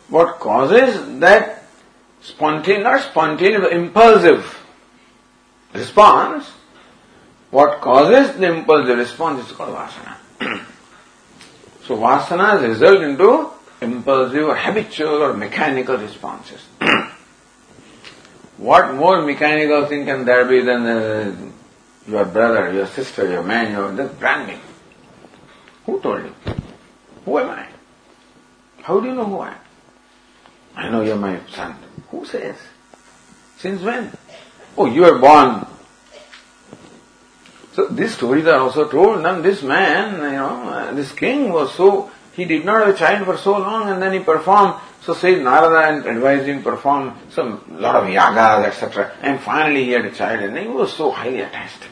[0.08, 1.64] What causes that
[2.22, 4.58] spontaneous, not spontaneous, impulsive
[5.74, 6.50] response,
[7.50, 10.16] what causes the impulsive response is called vasana.
[11.84, 13.50] so vasanas result into
[13.92, 16.62] impulsive or habitual or mechanical responses.
[18.58, 21.36] What more mechanical thing can there be than uh,
[22.08, 24.60] your brother, your sister, your man, your just branding?
[25.84, 26.34] Who told you?
[27.26, 27.66] Who am I?
[28.82, 29.58] How do you know who I am?
[30.74, 31.76] I know you're my son.
[32.10, 32.56] Who says?
[33.58, 34.10] Since when?
[34.76, 35.66] Oh, you were born.
[37.72, 39.24] So these stories are also told.
[39.24, 42.98] And this man, you know, uh, this king was so, he did not have a
[42.98, 44.74] child for so long and then he performed
[45.06, 49.12] so says Narada and advised him perform some lot of yagas, etc.
[49.22, 51.84] And finally he had a child and he was so highly attached.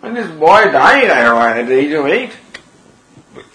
[0.00, 2.32] When this boy died at the age of eight,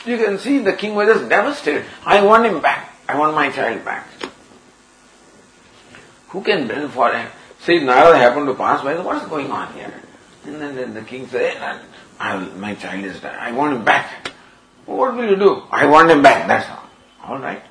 [0.06, 1.86] You can see the king was just devastated.
[2.06, 2.96] I want him back.
[3.08, 4.08] I want my child back.
[6.30, 7.30] Who can bring for him?
[7.62, 9.00] See, Narada happened to pass by.
[9.00, 9.94] What's going on here?
[10.46, 13.36] And then, then the king said, hey, my child is dead.
[13.36, 14.32] I want him back.
[14.88, 15.64] What will you do?
[15.70, 16.48] I want him back.
[16.48, 16.90] That's all.
[17.24, 17.62] All right.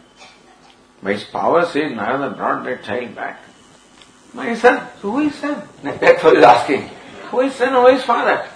[1.03, 3.43] By his power, says Narada brought that child back.
[4.35, 4.87] My son.
[5.01, 5.67] So who is son?
[5.83, 6.91] That's what he's asking.
[7.31, 8.47] Who is son who is father?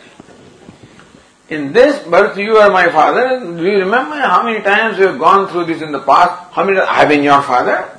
[1.49, 3.41] In this birth you are my father.
[3.41, 6.53] Do you remember how many times you have gone through this in the past?
[6.53, 7.99] How many times I have been your father?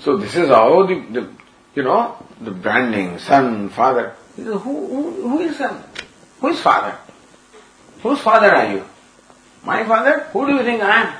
[0.00, 1.28] So this is how the, the
[1.74, 4.14] you know, the branding, son, father.
[4.36, 5.84] Who, who, who is son?
[6.40, 6.96] Who is father?
[8.02, 8.84] Whose father are you?
[9.64, 10.20] My father?
[10.32, 11.14] Who do you think I am?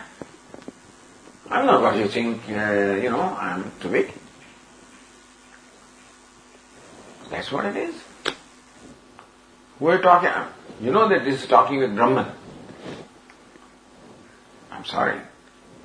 [1.50, 4.06] I'm not what you think, uh, you know, I'm to be.
[7.30, 7.94] That's what it is.
[9.78, 10.30] Who are talking?
[10.80, 12.26] You know that this is talking with Brahman.
[14.70, 15.20] I'm sorry.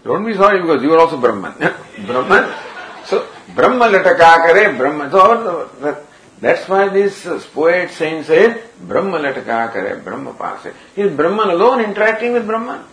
[0.04, 1.54] Don't be sorry because you are also Brahman.
[2.06, 2.54] Brahman.
[3.06, 5.10] So, Brahma lataka kare, Brahma.
[5.10, 6.04] So,
[6.44, 10.74] that's why this uh, poet saying said, Brahma lataka kare, Brahma paase.
[10.98, 12.84] Is Brahman alone interacting with Brahman?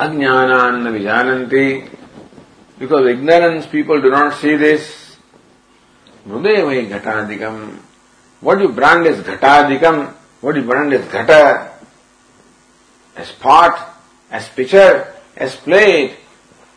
[0.00, 1.96] Ajnananna vijananti.
[2.76, 5.16] Because ignorance people do not see this.
[6.26, 7.78] Mrudevai ghatadikam.
[8.40, 11.70] What you brand as ghatadikam, what you brand as ghata,
[13.14, 13.96] as pot,
[14.30, 16.16] as pitcher, as plate,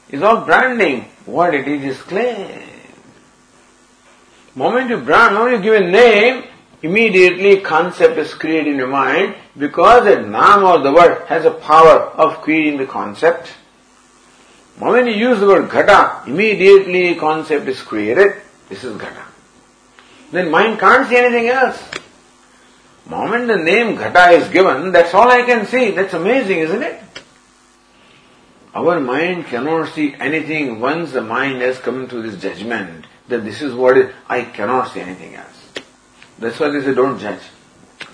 [0.09, 1.05] is all branding.
[1.26, 2.72] What it is is clay.
[4.55, 6.43] Moment you brand, moment you give a name,
[6.83, 11.51] immediately concept is created in your mind because the name or the word has a
[11.51, 13.51] power of creating the concept.
[14.79, 18.41] Moment you use the word ghata, immediately concept is created.
[18.69, 19.25] This is ghata.
[20.31, 21.83] Then mind can't see anything else.
[23.07, 25.91] Moment the name ghata is given, that's all I can see.
[25.91, 27.01] That's amazing, isn't it?
[28.76, 33.61] Our mind cannot see anything once the mind has come to this judgment that this
[33.61, 35.69] is what is, I cannot see anything else.
[36.39, 37.41] That's why they say don't judge.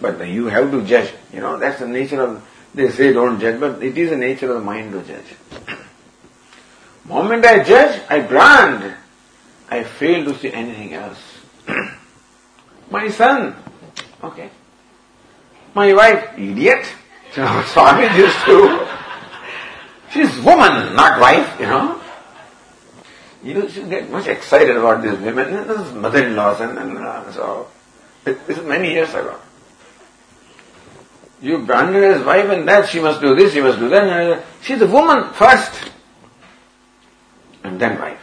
[0.01, 1.13] But you have to judge.
[1.33, 4.49] You know, that's the nature of, they say don't judge, but it is the nature
[4.49, 5.35] of the mind to judge.
[7.05, 8.95] Moment I judge, I brand.
[9.69, 11.19] I fail to see anything else.
[12.91, 13.55] My son,
[14.23, 14.49] okay.
[15.73, 16.85] My wife, idiot.
[17.33, 18.98] So Swami used to
[20.11, 22.01] She's woman, not wife, you know.
[23.43, 25.67] You should get much excited about these women.
[25.67, 27.67] This is mother-in-laws and, and uh, so.
[28.25, 29.39] This is many years ago.
[31.41, 34.43] You branded as wife and that she must do this, she must do that.
[34.61, 35.71] She's a woman first.
[37.63, 38.19] And then wife.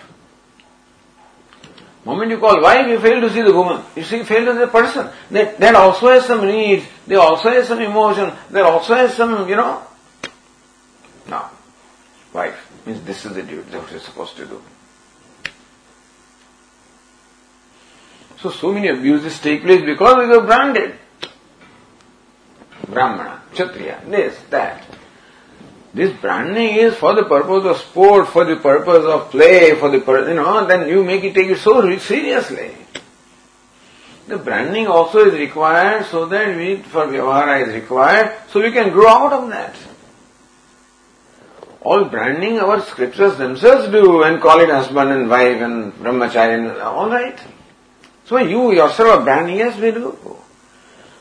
[2.04, 3.82] Moment you call wife, you fail to see the woman.
[3.96, 5.08] You see, fail to see the person.
[5.30, 6.84] That, that also has some needs.
[7.06, 8.32] They also has some emotion.
[8.50, 9.82] They also has some, you know.
[11.28, 11.55] No
[12.36, 12.86] wife.
[12.86, 14.62] Means this is the duty that you're supposed to do.
[18.40, 20.94] So, so many abuses take place because we were branded.
[22.88, 24.84] Brahmana, Kshatriya, this, that.
[25.94, 29.98] This branding is for the purpose of sport, for the purpose of play, for the
[30.28, 32.76] you know, then you make it take it so seriously.
[34.28, 38.90] The branding also is required so that we, for Vyavahara is required, so we can
[38.90, 39.74] grow out of that
[41.86, 46.82] all branding our scriptures themselves do and call it husband and wife and brahmacharya and
[46.82, 47.38] all right.
[48.24, 50.36] So you yourself are branding, yes we do.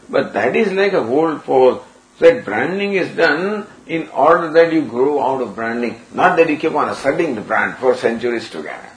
[0.09, 1.81] But that is like a whole pose.
[2.17, 6.57] That branding is done in order that you grow out of branding, not that you
[6.57, 8.89] keep on asserting the brand for centuries together.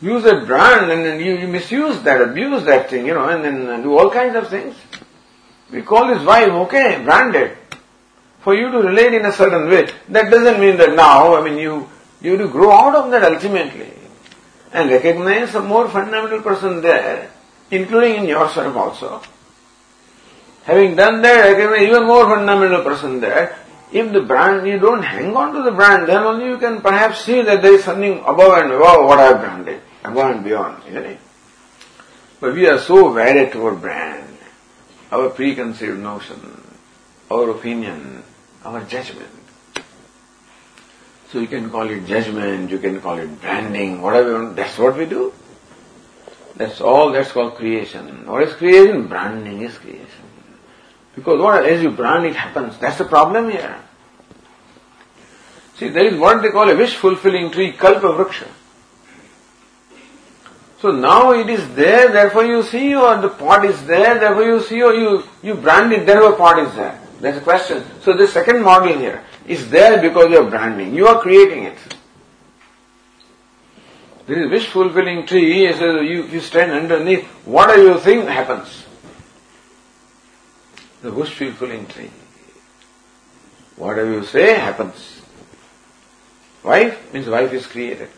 [0.00, 3.44] Use that brand and then you, you misuse that, abuse that thing, you know, and
[3.44, 4.74] then do all kinds of things.
[5.70, 7.58] We call this wife, okay, branded
[8.40, 9.88] for you to relate in a certain way.
[10.08, 11.88] That doesn't mean that now, I mean, you,
[12.20, 13.92] you have to grow out of that ultimately
[14.72, 17.30] and recognize a more fundamental person there,
[17.70, 19.22] including in yourself also.
[20.64, 23.56] Having done that, recognize even more fundamental person there.
[23.92, 27.24] If the brand, you don't hang on to the brand, then only you can perhaps
[27.24, 30.84] see that there is something above and above what I have branded, above and beyond,
[30.86, 31.18] isn't it?
[32.40, 34.38] But we are so wedded to our brand,
[35.10, 36.62] our preconceived notion,
[37.30, 38.22] our opinion,
[38.64, 39.28] our judgment.
[41.32, 45.06] So you can call it judgment, you can call it branding, whatever, that's what we
[45.06, 45.32] do.
[46.56, 48.26] That's all, that's called creation.
[48.26, 49.06] What is creation?
[49.06, 50.24] Branding is creation.
[51.14, 53.76] Because what, as you brand it happens, that's the problem here.
[55.76, 58.48] See, there is what they call a wish fulfilling tree, kalpa vriksha.
[60.80, 64.60] So now it is there, therefore you see, or the pot is there, therefore you
[64.60, 66.99] see, or you, you brand it, therefore pot is there.
[67.20, 67.84] That's the question.
[68.02, 70.94] So the second model here is there because you are branding.
[70.94, 71.78] You are creating it.
[74.26, 78.86] There is wish fulfilling tree, so you, you stand underneath, whatever you think happens.
[81.02, 82.10] The wish fulfilling tree.
[83.76, 85.20] Whatever you say happens.
[86.62, 88.08] Wife means wife is created.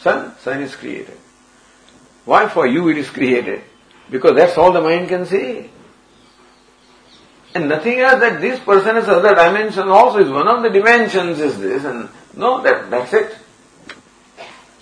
[0.00, 1.16] Son, son is created.
[2.24, 3.62] Why for you it is created?
[4.10, 5.70] Because that's all the mind can see.
[7.54, 11.38] And nothing else that this person has other dimension also is one of the dimensions
[11.38, 13.36] is this and no, that, that's it.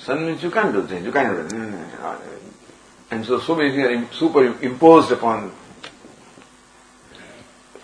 [0.09, 1.53] Means you can't do this, you can't do that.
[1.53, 3.15] Mm-hmm.
[3.15, 5.53] And so, so many things are superimposed upon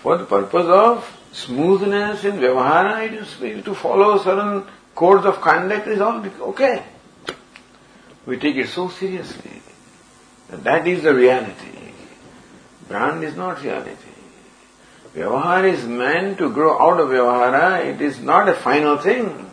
[0.03, 4.65] for the purpose of smoothness in Vyavahara, it is to follow certain
[4.95, 6.83] codes of conduct is all okay.
[8.25, 9.63] We take it so seriously.
[10.51, 11.93] That is the reality.
[12.89, 14.08] Brand is not reality.
[15.19, 17.85] Vyavahara is meant to grow out of Vyavahara.
[17.87, 19.51] It is not a final thing.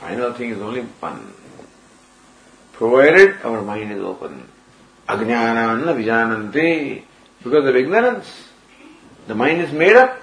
[0.00, 1.32] Final thing is only one.
[2.72, 4.48] Provided our mind is open.
[5.08, 7.04] Ajnana vijananti.
[7.44, 8.26] Because of ignorance.
[9.28, 10.20] The mind is made up.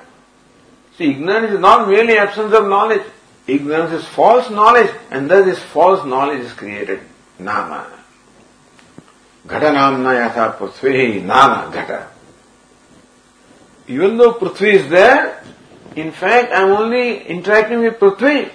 [0.97, 3.03] See, ignorance is not merely absence of knowledge.
[3.47, 6.99] Ignorance is false knowledge, and thus this false knowledge is created.
[7.39, 7.87] Nama.
[9.47, 12.10] Ghata namna yatha prithvi nama ghata.
[13.87, 15.43] Even though Prithvi is there,
[15.95, 18.51] in fact I am only interacting with Prithvi.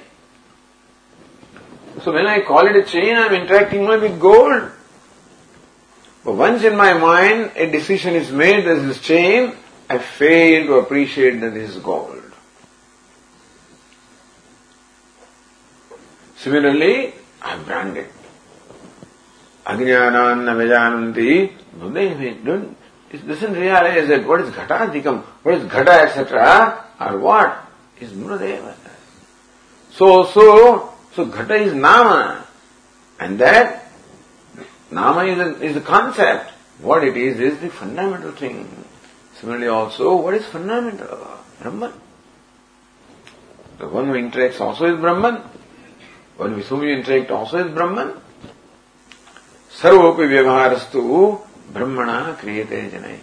[2.03, 4.71] So when I call it a chain, I am interacting only with gold.
[6.25, 9.55] But once in my mind a decision is made, there is this chain,
[9.89, 12.23] I fail to appreciate that this is gold.
[16.37, 17.13] Similarly,
[17.43, 18.09] I am branded.
[19.65, 22.86] Ajnananna Vijananti, don't, it
[23.23, 27.59] doesn't realize that what is Ghatadikam, what is Ghata, etc., or what
[28.01, 28.75] is Muradeva.
[29.91, 32.47] So, so, so Ghata is Nama,
[33.21, 33.91] and that
[34.91, 36.53] Nama is a, is the concept.
[36.81, 38.85] What it is, is the fundamental thing.
[39.35, 41.39] Similarly also, what is fundamental?
[41.61, 41.93] Brahman.
[43.79, 45.43] The one who interacts also is Brahman.
[46.37, 48.15] One with whom you interact also is Brahman.
[49.71, 51.41] Sarvopi vyavaharastu
[51.73, 53.19] brahmana kriyate janai.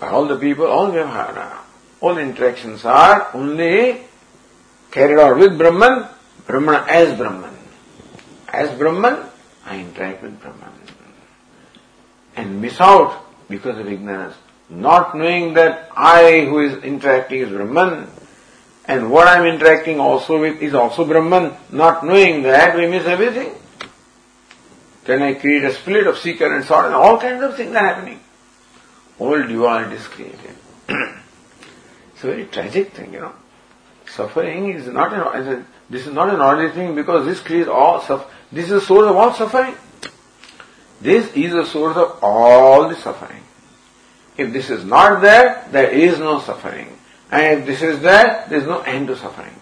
[0.00, 1.58] All the people, all vyavahara,
[2.00, 4.00] all interactions are only
[4.90, 6.06] carried out with Brahman,
[6.46, 7.54] Brahmana as Brahman.
[8.48, 9.24] As Brahman,
[9.66, 10.72] I interact with Brahman.
[12.36, 14.36] And miss out because of ignorance.
[14.70, 18.06] Not knowing that I who is interacting is Brahman,
[18.84, 21.54] and what I'm interacting also with is also Brahman.
[21.72, 23.52] Not knowing that, we miss everything.
[25.08, 27.78] Then I create a split of seeker and sought, and all kinds of things are
[27.78, 28.20] happening.
[29.18, 30.54] All duality is created.
[30.90, 33.32] it's a very tragic thing, you know.
[34.14, 38.28] Suffering is not an, this is not an ordinary thing because this creates all suffering.
[38.52, 39.74] This is the source of all suffering.
[41.00, 43.42] This is the source of all the suffering.
[44.36, 46.98] If this is not there, there is no suffering.
[47.30, 49.54] And if this is there, there is no end to suffering.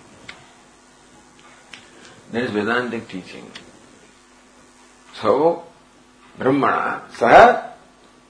[2.32, 3.48] That is Vedantic teaching.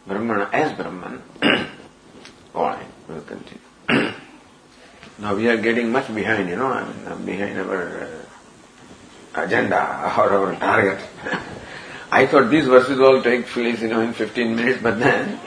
[0.06, 1.22] Brahmana as Brahman.
[2.54, 4.12] Alright, we'll continue.
[5.18, 8.08] now we are getting much behind, you know, I mean, behind our
[9.34, 9.76] uh, agenda
[10.16, 11.00] or our target.
[12.12, 15.40] I thought these verses all take place, you know, in 15 minutes, but then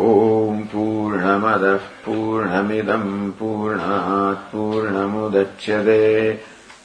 [0.00, 6.02] ॐ पूर्णमदः पूर्णमिदम् पूर्णात् पूर्णमुदच्यते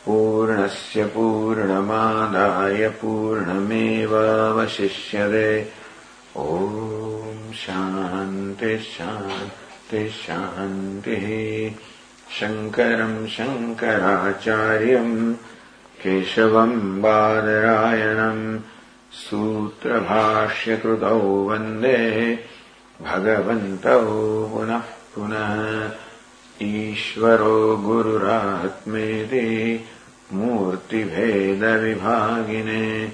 [0.05, 5.71] पूर्णस्य पूर्णमादाय पूर्णमेवावशिष्यते।
[6.37, 11.71] ॐ शान्तिः शान्तिः शान्तिः।
[12.39, 15.35] शङ्करम् शङ्कराचार्यम्
[16.03, 18.59] केशवम् बादरायणम्
[19.11, 22.39] सूत्रभाष्यकृतौ वन्दे।
[23.01, 24.81] भगवन्तौ पुनः
[25.15, 26.04] पुनः
[26.61, 29.47] ईश्वरो गुरुरात्मेति
[30.33, 33.11] मूर्तिभेदविभागिने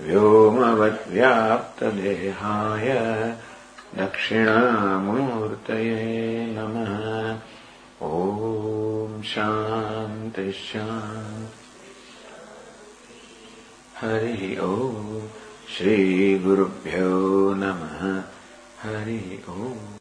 [0.00, 2.88] व्योमवद्व्याप्तदेहाय
[3.98, 5.94] दक्षिणामूर्तये
[6.56, 6.94] नमः।
[8.06, 11.54] ॐ शान्तिशान्ति
[14.00, 14.64] हरिः ॐ
[15.76, 17.14] श्रीगुरुभ्यो
[17.54, 18.00] नमः।
[18.82, 19.94] हरि ओम्